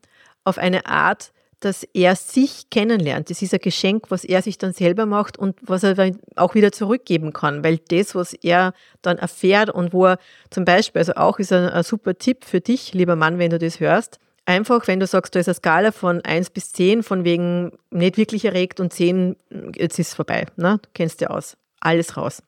auf 0.45 0.57
eine 0.57 0.87
Art, 0.87 1.31
dass 1.61 1.85
er 1.93 2.17
sich 2.17 2.71
kennenlernt. 2.71 3.29
Das 3.29 3.43
ist 3.43 3.53
ein 3.53 3.61
Geschenk, 3.61 4.07
was 4.09 4.25
er 4.25 4.41
sich 4.41 4.57
dann 4.57 4.73
selber 4.73 5.05
macht 5.05 5.37
und 5.37 5.59
was 5.61 5.83
er 5.83 5.93
dann 5.93 6.19
auch 6.35 6.55
wieder 6.55 6.73
zurückgeben 6.73 7.35
kann, 7.35 7.63
weil 7.63 7.77
das, 7.89 8.15
was 8.15 8.33
er 8.33 8.73
dann 9.03 9.19
erfährt 9.19 9.69
und 9.69 9.93
wo 9.93 10.07
er 10.07 10.19
zum 10.49 10.65
Beispiel, 10.65 11.01
also 11.01 11.13
auch 11.17 11.39
ist 11.39 11.53
ein, 11.53 11.69
ein 11.69 11.83
super 11.83 12.17
Tipp 12.17 12.47
für 12.47 12.63
dich, 12.63 12.95
lieber 12.95 13.17
Mann, 13.17 13.39
wenn 13.39 13.51
du 13.51 13.59
das 13.59 13.81
hörst, 13.81 14.19
einfach, 14.47 14.89
wenn 14.89 14.99
du 14.99 15.07
sagst, 15.07 15.35
da 15.35 15.41
ist 15.41 15.49
eine 15.49 15.57
Skala 15.57 15.93
von 15.93 16.23
1 16.23 16.49
bis 16.49 16.73
10, 16.73 17.03
von 17.03 17.25
wegen 17.25 17.73
nicht 17.91 18.17
wirklich 18.17 18.47
erregt 18.47 18.81
und 18.81 18.95
10, 18.95 19.37
jetzt 19.77 19.99
ist 19.99 20.09
es 20.09 20.15
vorbei, 20.15 20.47
ne? 20.57 20.79
du 20.81 20.89
kennst 20.95 21.21
ja 21.21 21.29
aus, 21.29 21.59
alles 21.81 22.17
raus 22.17 22.43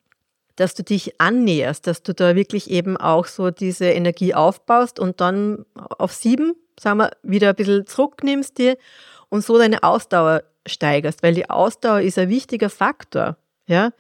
dass 0.57 0.75
du 0.75 0.83
dich 0.83 1.21
annäherst, 1.21 1.87
dass 1.87 2.03
du 2.03 2.15
da 2.15 2.35
wirklich 2.37 2.71
eben 2.71 2.97
auch 2.97 3.27
so 3.27 3.51
diese 3.51 3.87
Energie 3.87 4.35
aufbaust 4.35 4.99
und 4.99 5.21
dann 5.21 5.65
auf 5.75 6.13
sieben, 6.13 6.55
sagen 6.79 6.99
wir, 6.99 7.11
wieder 7.23 7.51
ein 7.51 7.55
bisschen 7.55 7.87
zurücknimmst 7.87 8.59
dir 8.59 8.77
und 9.29 9.45
so 9.45 9.59
deine 9.59 9.83
Ausdauer 9.83 10.43
steigerst, 10.67 11.23
weil 11.23 11.35
die 11.35 11.49
Ausdauer 11.49 12.01
ist 12.01 12.19
ein 12.19 12.29
wichtiger 12.29 12.71
Faktor, 12.71 13.37
ja. 13.67 13.91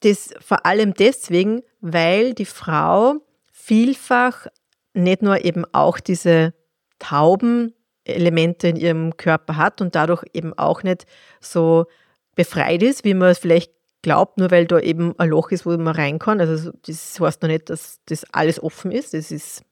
Das 0.00 0.34
vor 0.40 0.66
allem 0.66 0.92
deswegen, 0.92 1.62
weil 1.80 2.34
die 2.34 2.44
Frau 2.44 3.14
vielfach 3.50 4.46
nicht 4.92 5.22
nur 5.22 5.44
eben 5.44 5.64
auch 5.72 6.00
diese 6.00 6.52
tauben 6.98 7.74
Elemente 8.04 8.68
in 8.68 8.76
ihrem 8.76 9.16
Körper 9.16 9.56
hat 9.56 9.80
und 9.80 9.94
dadurch 9.94 10.24
eben 10.32 10.52
auch 10.58 10.82
nicht 10.82 11.06
so 11.40 11.86
befreit 12.34 12.82
ist, 12.82 13.04
wie 13.04 13.14
man 13.14 13.30
es 13.30 13.38
vielleicht 13.38 13.72
glaubt, 14.06 14.38
nur 14.38 14.52
weil 14.52 14.66
da 14.66 14.78
eben 14.78 15.18
ein 15.18 15.30
Loch 15.30 15.50
ist, 15.50 15.66
wo 15.66 15.70
man 15.76 15.96
rein 15.96 16.20
kann. 16.20 16.40
Also 16.40 16.70
das 16.86 17.18
heißt 17.18 17.42
noch 17.42 17.48
nicht, 17.48 17.70
dass 17.70 17.98
das 18.06 18.24
alles 18.32 18.62
offen 18.62 18.92
ist. 18.92 19.14
Das 19.14 19.32
ist, 19.32 19.64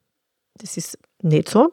das 0.56 0.76
ist 0.76 0.98
nicht 1.22 1.48
so. 1.48 1.70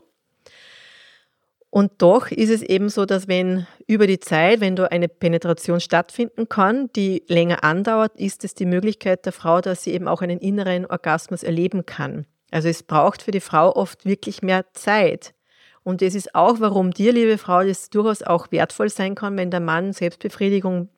Und 1.71 2.03
doch 2.03 2.29
ist 2.29 2.51
es 2.51 2.61
eben 2.61 2.89
so, 2.89 3.07
dass 3.07 3.27
wenn 3.27 3.65
über 3.87 4.05
die 4.05 4.19
Zeit, 4.19 4.59
wenn 4.59 4.75
da 4.75 4.85
eine 4.85 5.07
Penetration 5.07 5.79
stattfinden 5.79 6.49
kann, 6.49 6.91
die 6.95 7.23
länger 7.27 7.63
andauert, 7.63 8.15
ist 8.15 8.43
es 8.43 8.53
die 8.53 8.67
Möglichkeit 8.67 9.25
der 9.25 9.33
Frau, 9.33 9.59
dass 9.59 9.81
sie 9.81 9.93
eben 9.93 10.07
auch 10.07 10.21
einen 10.21 10.37
inneren 10.37 10.85
Orgasmus 10.85 11.41
erleben 11.41 11.87
kann. 11.87 12.27
Also 12.51 12.69
es 12.69 12.83
braucht 12.83 13.23
für 13.23 13.31
die 13.31 13.39
Frau 13.39 13.75
oft 13.75 14.05
wirklich 14.05 14.43
mehr 14.43 14.71
Zeit. 14.73 15.33
Und 15.81 16.03
das 16.03 16.13
ist 16.13 16.35
auch, 16.35 16.59
warum 16.59 16.91
dir, 16.91 17.11
liebe 17.11 17.39
Frau, 17.39 17.63
das 17.63 17.89
durchaus 17.89 18.21
auch 18.21 18.51
wertvoll 18.51 18.89
sein 18.89 19.15
kann, 19.15 19.35
wenn 19.35 19.49
der 19.49 19.61
Mann 19.61 19.93
Selbstbefriedigung 19.93 20.89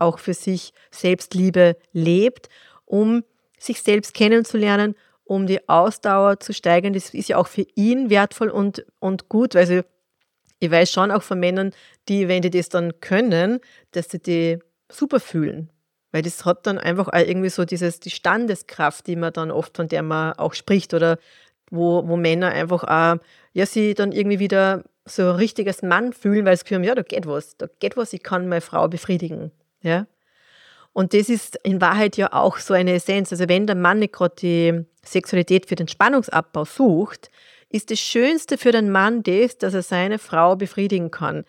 auch 0.00 0.18
für 0.18 0.34
sich 0.34 0.72
Selbstliebe 0.90 1.76
lebt, 1.92 2.48
um 2.84 3.24
sich 3.58 3.82
selbst 3.82 4.14
kennenzulernen, 4.14 4.94
um 5.24 5.46
die 5.46 5.68
Ausdauer 5.68 6.40
zu 6.40 6.52
steigern. 6.52 6.92
Das 6.92 7.14
ist 7.14 7.28
ja 7.28 7.36
auch 7.36 7.46
für 7.46 7.66
ihn 7.74 8.10
wertvoll 8.10 8.48
und, 8.48 8.84
und 8.98 9.28
gut. 9.28 9.54
Also 9.54 9.82
ich 10.58 10.70
weiß 10.70 10.90
schon 10.90 11.10
auch 11.10 11.22
von 11.22 11.38
Männern, 11.38 11.72
die, 12.08 12.28
wenn 12.28 12.42
die 12.42 12.50
das 12.50 12.68
dann 12.68 13.00
können, 13.00 13.60
dass 13.92 14.10
sie 14.10 14.18
die 14.18 14.58
super 14.90 15.20
fühlen. 15.20 15.70
Weil 16.12 16.22
das 16.22 16.44
hat 16.44 16.66
dann 16.66 16.78
einfach 16.78 17.08
irgendwie 17.12 17.50
so 17.50 17.64
dieses, 17.64 18.00
die 18.00 18.10
Standeskraft, 18.10 19.06
die 19.06 19.16
man 19.16 19.32
dann 19.32 19.50
oft, 19.50 19.76
von 19.76 19.88
der 19.88 20.02
man 20.02 20.32
auch 20.32 20.54
spricht, 20.54 20.92
oder 20.92 21.18
wo, 21.70 22.06
wo 22.08 22.16
Männer 22.16 22.48
einfach 22.48 22.84
auch, 22.84 23.22
ja, 23.52 23.66
sie 23.66 23.94
dann 23.94 24.12
irgendwie 24.12 24.40
wieder 24.40 24.84
so 25.04 25.22
ein 25.22 25.36
richtiges 25.36 25.82
Mann 25.82 26.12
fühlen, 26.12 26.44
weil 26.44 26.56
sie 26.56 26.64
fühlen, 26.66 26.84
ja, 26.84 26.94
da 26.94 27.02
geht 27.02 27.26
was, 27.26 27.56
da 27.56 27.68
geht 27.78 27.96
was, 27.96 28.12
ich 28.12 28.22
kann 28.22 28.48
meine 28.48 28.60
Frau 28.60 28.88
befriedigen. 28.88 29.52
Ja? 29.82 30.06
Und 30.92 31.14
das 31.14 31.28
ist 31.28 31.56
in 31.62 31.80
Wahrheit 31.80 32.16
ja 32.16 32.32
auch 32.32 32.58
so 32.58 32.74
eine 32.74 32.94
Essenz. 32.94 33.32
Also 33.32 33.48
wenn 33.48 33.66
der 33.66 33.76
Mann 33.76 34.00
nicht 34.00 34.12
gerade 34.12 34.34
die 34.40 34.84
Sexualität 35.04 35.66
für 35.66 35.76
den 35.76 35.88
Spannungsabbau 35.88 36.64
sucht, 36.64 37.30
ist 37.68 37.90
das 37.90 38.00
Schönste 38.00 38.58
für 38.58 38.72
den 38.72 38.90
Mann 38.90 39.22
das, 39.22 39.56
dass 39.56 39.74
er 39.74 39.82
seine 39.82 40.18
Frau 40.18 40.56
befriedigen 40.56 41.10
kann. 41.10 41.44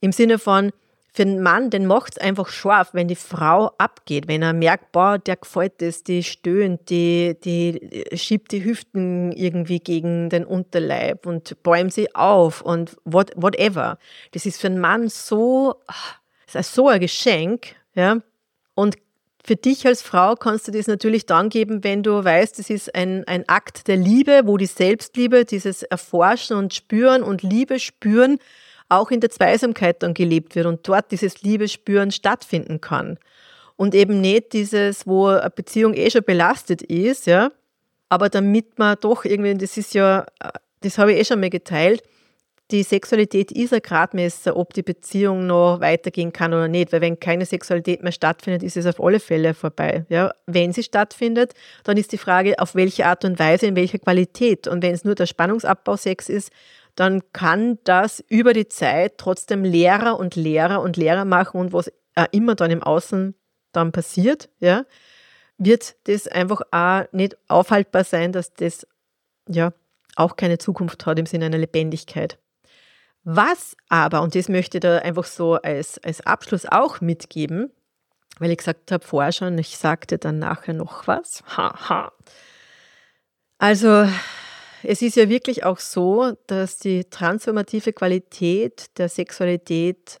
Im 0.00 0.12
Sinne 0.12 0.38
von, 0.38 0.72
für 1.14 1.24
den 1.24 1.42
Mann, 1.42 1.70
den 1.70 1.86
macht 1.86 2.12
es 2.12 2.18
einfach 2.18 2.48
scharf, 2.48 2.90
wenn 2.92 3.08
die 3.08 3.16
Frau 3.16 3.72
abgeht, 3.76 4.28
wenn 4.28 4.42
er 4.42 4.54
merkt, 4.54 4.92
boah, 4.92 5.18
der 5.18 5.36
gefällt 5.36 5.82
es, 5.82 6.04
die 6.04 6.22
stöhnt, 6.22 6.88
die, 6.88 7.36
die 7.44 8.04
schiebt 8.16 8.50
die 8.52 8.64
Hüften 8.64 9.30
irgendwie 9.32 9.78
gegen 9.78 10.30
den 10.30 10.44
Unterleib 10.44 11.26
und 11.26 11.62
bäumt 11.62 11.92
sie 11.92 12.14
auf 12.14 12.62
und 12.62 12.96
what, 13.04 13.30
whatever. 13.36 13.98
Das 14.32 14.46
ist 14.46 14.60
für 14.60 14.68
einen 14.68 14.80
Mann 14.80 15.08
so, 15.08 15.76
das 16.52 16.68
ist 16.68 16.74
so 16.74 16.88
ein 16.88 17.00
Geschenk, 17.00 17.74
ja. 17.94 18.18
Und 18.74 18.96
für 19.44 19.56
dich 19.56 19.86
als 19.86 20.02
Frau 20.02 20.36
kannst 20.36 20.68
du 20.68 20.72
das 20.72 20.86
natürlich 20.86 21.26
dann 21.26 21.48
geben, 21.48 21.82
wenn 21.82 22.02
du 22.02 22.22
weißt, 22.22 22.58
es 22.60 22.70
ist 22.70 22.94
ein, 22.94 23.26
ein 23.26 23.48
Akt 23.48 23.88
der 23.88 23.96
Liebe, 23.96 24.42
wo 24.44 24.56
die 24.56 24.66
Selbstliebe, 24.66 25.44
dieses 25.44 25.82
Erforschen 25.82 26.56
und 26.56 26.72
Spüren 26.72 27.22
und 27.22 27.42
Liebe 27.42 27.80
spüren, 27.80 28.38
auch 28.88 29.10
in 29.10 29.20
der 29.20 29.30
Zweisamkeit 29.30 30.02
dann 30.02 30.14
gelebt 30.14 30.54
wird 30.54 30.66
und 30.66 30.86
dort 30.86 31.10
dieses 31.10 31.42
Liebe 31.42 31.66
spüren 31.66 32.12
stattfinden 32.12 32.80
kann. 32.80 33.18
Und 33.76 33.94
eben 33.94 34.20
nicht 34.20 34.52
dieses, 34.52 35.06
wo 35.06 35.26
eine 35.26 35.50
Beziehung 35.50 35.94
eh 35.94 36.10
schon 36.10 36.22
belastet 36.22 36.82
ist, 36.82 37.26
ja, 37.26 37.50
aber 38.08 38.28
damit 38.28 38.78
man 38.78 38.96
doch 39.00 39.24
irgendwie, 39.24 39.54
das 39.54 39.76
ist 39.76 39.94
ja, 39.94 40.26
das 40.82 40.98
habe 40.98 41.12
ich 41.12 41.18
eh 41.18 41.24
schon 41.24 41.40
mal 41.40 41.50
geteilt, 41.50 42.02
die 42.72 42.82
Sexualität 42.82 43.52
ist 43.52 43.72
ein 43.72 43.82
Gradmesser, 43.82 44.56
ob 44.56 44.72
die 44.72 44.82
Beziehung 44.82 45.46
noch 45.46 45.80
weitergehen 45.80 46.32
kann 46.32 46.54
oder 46.54 46.68
nicht. 46.68 46.92
Weil 46.92 47.02
wenn 47.02 47.20
keine 47.20 47.44
Sexualität 47.44 48.02
mehr 48.02 48.12
stattfindet, 48.12 48.62
ist 48.62 48.76
es 48.76 48.86
auf 48.86 49.00
alle 49.00 49.20
Fälle 49.20 49.52
vorbei. 49.52 50.06
Ja, 50.08 50.32
wenn 50.46 50.72
sie 50.72 50.82
stattfindet, 50.82 51.52
dann 51.84 51.98
ist 51.98 52.12
die 52.12 52.18
Frage, 52.18 52.58
auf 52.58 52.74
welche 52.74 53.06
Art 53.06 53.24
und 53.24 53.38
Weise, 53.38 53.66
in 53.66 53.76
welcher 53.76 53.98
Qualität. 53.98 54.66
Und 54.66 54.82
wenn 54.82 54.94
es 54.94 55.04
nur 55.04 55.14
der 55.14 55.26
Spannungsabbau 55.26 55.96
Sex 55.96 56.28
ist, 56.28 56.50
dann 56.94 57.22
kann 57.32 57.78
das 57.84 58.24
über 58.28 58.54
die 58.54 58.68
Zeit 58.68 59.18
trotzdem 59.18 59.64
Lehrer 59.64 60.18
und 60.18 60.34
Lehrer 60.34 60.80
und 60.80 60.96
Lehrer 60.96 61.24
machen 61.24 61.60
und 61.60 61.72
was 61.72 61.92
immer 62.30 62.54
dann 62.54 62.70
im 62.70 62.82
Außen 62.82 63.34
dann 63.72 63.92
passiert, 63.92 64.50
ja, 64.60 64.84
wird 65.56 65.94
das 66.04 66.28
einfach 66.28 66.60
auch 66.70 67.04
nicht 67.12 67.36
aufhaltbar 67.48 68.04
sein, 68.04 68.32
dass 68.32 68.52
das 68.52 68.86
ja 69.48 69.72
auch 70.16 70.36
keine 70.36 70.58
Zukunft 70.58 71.06
hat 71.06 71.18
im 71.18 71.26
Sinne 71.26 71.46
einer 71.46 71.58
Lebendigkeit. 71.58 72.38
Was 73.24 73.76
aber, 73.88 74.22
und 74.22 74.34
das 74.34 74.48
möchte 74.48 74.78
ich 74.78 74.82
da 74.82 74.98
einfach 74.98 75.24
so 75.24 75.54
als, 75.54 75.98
als 76.02 76.20
Abschluss 76.22 76.66
auch 76.66 77.00
mitgeben, 77.00 77.70
weil 78.38 78.50
ich 78.50 78.58
gesagt 78.58 78.90
habe 78.90 79.04
vorher 79.04 79.32
schon, 79.32 79.56
ich 79.58 79.76
sagte 79.76 80.18
dann 80.18 80.38
nachher 80.38 80.74
noch 80.74 81.06
was. 81.06 81.44
Haha. 81.56 82.12
Also, 83.58 84.08
es 84.82 85.02
ist 85.02 85.16
ja 85.16 85.28
wirklich 85.28 85.64
auch 85.64 85.78
so, 85.78 86.36
dass 86.48 86.78
die 86.78 87.04
transformative 87.04 87.92
Qualität 87.92 88.98
der 88.98 89.08
Sexualität 89.08 90.20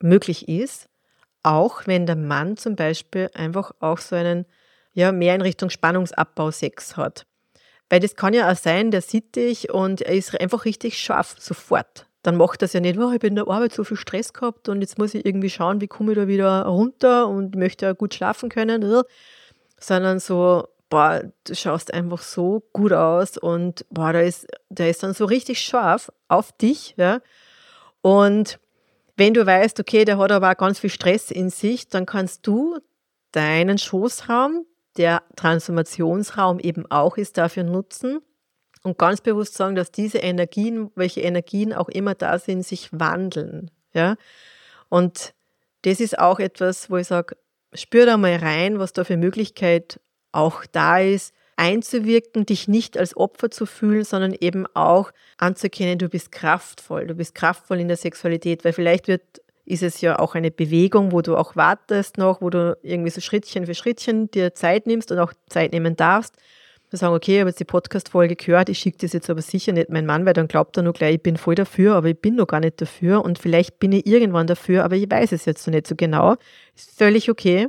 möglich 0.00 0.48
ist, 0.48 0.88
auch 1.42 1.86
wenn 1.86 2.06
der 2.06 2.16
Mann 2.16 2.56
zum 2.56 2.76
Beispiel 2.76 3.30
einfach 3.34 3.72
auch 3.80 3.98
so 3.98 4.16
einen, 4.16 4.46
ja, 4.94 5.12
mehr 5.12 5.34
in 5.34 5.42
Richtung 5.42 5.68
Spannungsabbau 5.68 6.50
Sex 6.50 6.96
hat. 6.96 7.26
Weil 7.90 8.00
das 8.00 8.16
kann 8.16 8.32
ja 8.32 8.50
auch 8.50 8.56
sein, 8.56 8.90
der 8.90 9.02
sieht 9.02 9.36
dich 9.36 9.70
und 9.70 10.00
er 10.00 10.14
ist 10.14 10.38
einfach 10.40 10.64
richtig 10.64 10.98
scharf, 10.98 11.36
sofort 11.38 12.07
dann 12.28 12.36
macht 12.36 12.60
das 12.60 12.74
ja 12.74 12.80
nicht, 12.80 12.98
oh, 12.98 13.10
ich 13.10 13.20
bin 13.20 13.30
in 13.30 13.36
der 13.36 13.48
Arbeit 13.48 13.72
so 13.72 13.84
viel 13.84 13.96
Stress 13.96 14.34
gehabt 14.34 14.68
und 14.68 14.82
jetzt 14.82 14.98
muss 14.98 15.14
ich 15.14 15.24
irgendwie 15.24 15.48
schauen, 15.48 15.80
wie 15.80 15.86
komme 15.86 16.12
ich 16.12 16.18
da 16.18 16.28
wieder 16.28 16.66
runter 16.66 17.26
und 17.26 17.56
möchte 17.56 17.86
ja 17.86 17.94
gut 17.94 18.12
schlafen 18.12 18.50
können, 18.50 19.02
sondern 19.80 20.20
so, 20.20 20.68
boah, 20.90 21.22
du 21.44 21.54
schaust 21.54 21.94
einfach 21.94 22.20
so 22.20 22.62
gut 22.74 22.92
aus 22.92 23.38
und 23.38 23.86
boah, 23.88 24.12
da 24.12 24.20
ist, 24.20 24.46
der 24.68 24.90
ist 24.90 25.02
dann 25.02 25.14
so 25.14 25.24
richtig 25.24 25.60
scharf 25.60 26.12
auf 26.28 26.52
dich, 26.52 26.92
ja. 26.98 27.22
Und 28.02 28.60
wenn 29.16 29.32
du 29.32 29.46
weißt, 29.46 29.80
okay, 29.80 30.04
der 30.04 30.18
hat 30.18 30.30
aber 30.30 30.50
auch 30.50 30.56
ganz 30.58 30.80
viel 30.80 30.90
Stress 30.90 31.30
in 31.30 31.48
sich, 31.48 31.88
dann 31.88 32.04
kannst 32.04 32.46
du 32.46 32.76
deinen 33.32 33.78
Schoßraum, 33.78 34.66
der 34.98 35.22
Transformationsraum 35.34 36.58
eben 36.58 36.84
auch 36.90 37.16
ist, 37.16 37.38
dafür 37.38 37.64
nutzen, 37.64 38.20
und 38.88 38.98
ganz 38.98 39.20
bewusst 39.20 39.54
sagen, 39.54 39.76
dass 39.76 39.90
diese 39.90 40.18
Energien, 40.18 40.90
welche 40.94 41.20
Energien 41.20 41.72
auch 41.72 41.88
immer 41.88 42.14
da 42.14 42.38
sind, 42.38 42.66
sich 42.66 42.88
wandeln. 42.92 43.70
Ja? 43.92 44.16
Und 44.88 45.34
das 45.82 46.00
ist 46.00 46.18
auch 46.18 46.40
etwas, 46.40 46.90
wo 46.90 46.96
ich 46.96 47.06
sage, 47.06 47.36
spür 47.74 48.06
da 48.06 48.16
mal 48.16 48.36
rein, 48.36 48.78
was 48.78 48.92
da 48.92 49.04
für 49.04 49.16
Möglichkeit 49.16 50.00
auch 50.32 50.64
da 50.72 50.98
ist, 50.98 51.34
einzuwirken, 51.56 52.46
dich 52.46 52.68
nicht 52.68 52.96
als 52.96 53.16
Opfer 53.16 53.50
zu 53.50 53.66
fühlen, 53.66 54.04
sondern 54.04 54.34
eben 54.40 54.66
auch 54.74 55.10
anzuerkennen, 55.36 55.98
du 55.98 56.08
bist 56.08 56.32
kraftvoll, 56.32 57.06
du 57.06 57.14
bist 57.14 57.34
kraftvoll 57.34 57.80
in 57.80 57.88
der 57.88 57.96
Sexualität, 57.96 58.64
weil 58.64 58.72
vielleicht 58.72 59.08
wird, 59.08 59.22
ist 59.64 59.82
es 59.82 60.00
ja 60.00 60.18
auch 60.18 60.34
eine 60.34 60.50
Bewegung, 60.50 61.12
wo 61.12 61.20
du 61.20 61.36
auch 61.36 61.56
wartest 61.56 62.16
noch, 62.16 62.40
wo 62.40 62.48
du 62.48 62.78
irgendwie 62.82 63.10
so 63.10 63.20
Schrittchen 63.20 63.66
für 63.66 63.74
Schrittchen 63.74 64.30
dir 64.30 64.54
Zeit 64.54 64.86
nimmst 64.86 65.12
und 65.12 65.18
auch 65.18 65.32
Zeit 65.48 65.72
nehmen 65.72 65.96
darfst 65.96 66.36
wir 66.90 66.98
sagen, 66.98 67.14
okay, 67.14 67.34
ich 67.34 67.40
habe 67.40 67.50
jetzt 67.50 67.60
die 67.60 67.64
Podcast-Folge 67.64 68.36
gehört, 68.36 68.68
ich 68.68 68.78
schicke 68.78 68.98
das 68.98 69.12
jetzt 69.12 69.28
aber 69.28 69.42
sicher 69.42 69.72
nicht 69.72 69.90
meinem 69.90 70.06
Mann, 70.06 70.24
weil 70.26 70.32
dann 70.32 70.48
glaubt 70.48 70.76
er 70.76 70.82
nur 70.82 70.92
gleich, 70.92 71.16
ich 71.16 71.22
bin 71.22 71.36
voll 71.36 71.54
dafür, 71.54 71.94
aber 71.94 72.08
ich 72.08 72.20
bin 72.20 72.36
noch 72.36 72.46
gar 72.46 72.60
nicht 72.60 72.80
dafür 72.80 73.24
und 73.24 73.38
vielleicht 73.38 73.78
bin 73.78 73.92
ich 73.92 74.06
irgendwann 74.06 74.46
dafür, 74.46 74.84
aber 74.84 74.96
ich 74.96 75.10
weiß 75.10 75.32
es 75.32 75.44
jetzt 75.44 75.66
noch 75.66 75.74
nicht 75.74 75.86
so 75.86 75.94
genau. 75.96 76.36
Ist 76.74 76.96
völlig 76.96 77.30
okay, 77.30 77.68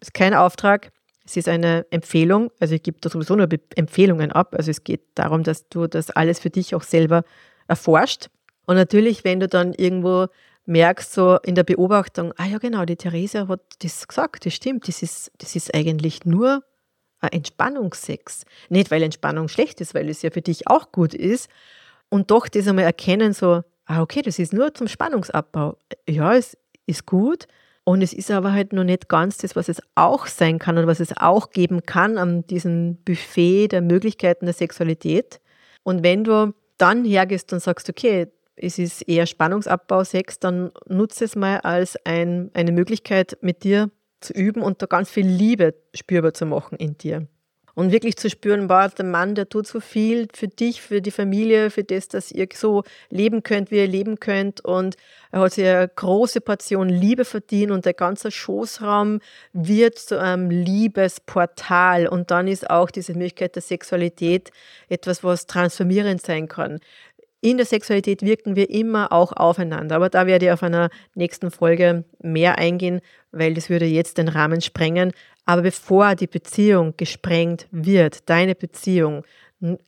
ist 0.00 0.14
kein 0.14 0.34
Auftrag, 0.34 0.92
es 1.24 1.36
ist 1.36 1.48
eine 1.48 1.86
Empfehlung, 1.90 2.50
also 2.58 2.74
ich 2.74 2.82
gebe 2.82 2.98
da 3.00 3.08
sowieso 3.08 3.36
nur 3.36 3.48
Empfehlungen 3.76 4.32
ab, 4.32 4.54
also 4.56 4.70
es 4.70 4.84
geht 4.84 5.02
darum, 5.14 5.42
dass 5.42 5.68
du 5.68 5.86
das 5.86 6.10
alles 6.10 6.40
für 6.40 6.50
dich 6.50 6.74
auch 6.74 6.82
selber 6.82 7.24
erforscht. 7.68 8.28
Und 8.66 8.76
natürlich, 8.76 9.24
wenn 9.24 9.40
du 9.40 9.48
dann 9.48 9.72
irgendwo 9.72 10.26
merkst, 10.66 11.12
so 11.12 11.38
in 11.42 11.54
der 11.54 11.64
Beobachtung, 11.64 12.32
ah 12.36 12.46
ja 12.46 12.58
genau, 12.58 12.84
die 12.84 12.96
Theresa 12.96 13.48
hat 13.48 13.60
das 13.82 14.06
gesagt, 14.06 14.46
das 14.46 14.54
stimmt, 14.54 14.86
das 14.88 15.02
ist, 15.02 15.32
das 15.38 15.56
ist 15.56 15.74
eigentlich 15.74 16.24
nur 16.24 16.62
Entspannungsex. 17.28 18.44
Nicht, 18.68 18.90
weil 18.90 19.02
Entspannung 19.02 19.48
schlecht 19.48 19.80
ist, 19.80 19.94
weil 19.94 20.08
es 20.08 20.22
ja 20.22 20.30
für 20.30 20.42
dich 20.42 20.68
auch 20.68 20.92
gut 20.92 21.14
ist. 21.14 21.48
Und 22.08 22.30
doch 22.30 22.48
das 22.48 22.66
einmal 22.66 22.84
erkennen, 22.84 23.32
so, 23.32 23.62
ah, 23.86 24.02
okay, 24.02 24.22
das 24.22 24.38
ist 24.38 24.52
nur 24.52 24.74
zum 24.74 24.88
Spannungsabbau. 24.88 25.76
Ja, 26.08 26.34
es 26.34 26.56
ist 26.86 27.06
gut. 27.06 27.46
Und 27.84 28.02
es 28.02 28.12
ist 28.12 28.30
aber 28.30 28.52
halt 28.52 28.72
noch 28.72 28.84
nicht 28.84 29.08
ganz 29.08 29.38
das, 29.38 29.56
was 29.56 29.68
es 29.68 29.82
auch 29.94 30.26
sein 30.26 30.58
kann 30.58 30.78
und 30.78 30.86
was 30.86 31.00
es 31.00 31.16
auch 31.16 31.50
geben 31.50 31.82
kann 31.82 32.18
an 32.18 32.46
diesem 32.46 32.96
Buffet 33.04 33.68
der 33.68 33.80
Möglichkeiten 33.80 34.44
der 34.44 34.54
Sexualität. 34.54 35.40
Und 35.82 36.02
wenn 36.02 36.24
du 36.24 36.54
dann 36.78 37.04
hergehst 37.04 37.52
und 37.52 37.60
sagst, 37.60 37.88
okay, 37.88 38.28
es 38.56 38.78
ist 38.78 39.02
eher 39.02 39.26
Spannungsabbau 39.26 40.04
Sex, 40.04 40.38
dann 40.38 40.70
nutze 40.86 41.24
es 41.24 41.34
mal 41.34 41.58
als 41.60 41.96
ein, 42.04 42.50
eine 42.54 42.72
Möglichkeit, 42.72 43.38
mit 43.40 43.64
dir 43.64 43.90
zu 44.20 44.32
üben 44.32 44.62
und 44.62 44.82
da 44.82 44.86
ganz 44.86 45.10
viel 45.10 45.26
Liebe 45.26 45.74
spürbar 45.94 46.34
zu 46.34 46.46
machen 46.46 46.76
in 46.78 46.96
dir. 46.98 47.26
Und 47.74 47.92
wirklich 47.92 48.16
zu 48.16 48.28
spüren, 48.28 48.66
boah, 48.66 48.88
der 48.88 49.04
Mann, 49.04 49.34
der 49.34 49.48
tut 49.48 49.66
so 49.66 49.80
viel 49.80 50.28
für 50.34 50.48
dich, 50.48 50.82
für 50.82 51.00
die 51.00 51.10
Familie, 51.10 51.70
für 51.70 51.84
das, 51.84 52.08
dass 52.08 52.32
ihr 52.32 52.48
so 52.52 52.82
leben 53.10 53.42
könnt, 53.42 53.70
wie 53.70 53.76
ihr 53.76 53.86
leben 53.86 54.18
könnt. 54.18 54.60
Und 54.60 54.96
er 55.30 55.40
hat 55.40 55.52
sich 55.54 55.66
eine 55.66 55.88
große 55.88 56.40
Portion 56.40 56.88
Liebe 56.88 57.24
verdient 57.24 57.70
und 57.70 57.84
der 57.84 57.94
ganze 57.94 58.30
Schoßraum 58.30 59.20
wird 59.52 59.98
zu 59.98 60.20
einem 60.20 60.50
Liebesportal. 60.50 62.08
Und 62.08 62.30
dann 62.30 62.48
ist 62.48 62.68
auch 62.68 62.90
diese 62.90 63.12
Möglichkeit 63.12 63.54
der 63.54 63.62
Sexualität 63.62 64.50
etwas, 64.88 65.22
was 65.22 65.46
transformierend 65.46 66.20
sein 66.20 66.48
kann. 66.48 66.80
In 67.42 67.56
der 67.56 67.64
Sexualität 67.64 68.20
wirken 68.20 68.54
wir 68.54 68.68
immer 68.68 69.12
auch 69.12 69.32
aufeinander, 69.32 69.96
aber 69.96 70.10
da 70.10 70.26
werde 70.26 70.46
ich 70.46 70.52
auf 70.52 70.62
einer 70.62 70.90
nächsten 71.14 71.50
Folge 71.50 72.04
mehr 72.20 72.58
eingehen, 72.58 73.00
weil 73.32 73.54
das 73.54 73.70
würde 73.70 73.86
jetzt 73.86 74.18
den 74.18 74.28
Rahmen 74.28 74.60
sprengen. 74.60 75.12
Aber 75.44 75.62
bevor 75.62 76.14
die 76.14 76.26
Beziehung 76.26 76.94
gesprengt 76.96 77.66
wird, 77.70 78.28
deine 78.28 78.54
Beziehung, 78.54 79.24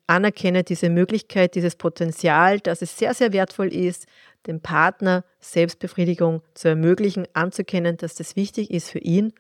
anerkenne 0.07 0.65
diese 0.65 0.91
Möglichkeit, 0.91 1.55
dieses 1.55 1.77
Potenzial, 1.77 2.61
dass 2.61 2.83
es 2.83 2.99
sehr, 2.99 3.15
sehr 3.15 3.33
wertvoll 3.33 3.69
ist, 3.73 4.07
dem 4.47 4.61
Partner 4.61 5.25
Selbstbefriedigung 5.41 6.43
zu 6.55 6.69
ermöglichen, 6.69 7.27
anzukennen, 7.33 7.97
dass 7.97 8.15
das 8.15 8.37
wichtig 8.37 8.71
ist 8.71 8.91
für 8.91 8.99
ihn 8.99 9.33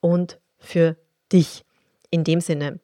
und 0.00 0.38
für 0.58 0.96
dich. 1.32 1.64
In 2.10 2.24
dem 2.24 2.40
Sinne, 2.40 2.80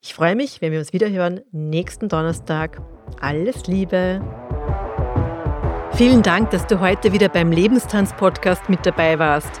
ich 0.00 0.14
freue 0.14 0.34
mich, 0.34 0.60
wenn 0.60 0.72
wir 0.72 0.80
uns 0.80 0.92
wieder 0.92 1.10
hören 1.10 1.42
nächsten 1.52 2.08
Donnerstag. 2.08 2.80
Alles 3.20 3.66
Liebe! 3.66 4.20
Vielen 5.94 6.22
Dank, 6.22 6.50
dass 6.50 6.66
du 6.66 6.80
heute 6.80 7.12
wieder 7.12 7.28
beim 7.28 7.52
Lebenstanz-Podcast 7.52 8.68
mit 8.68 8.84
dabei 8.84 9.18
warst. 9.18 9.60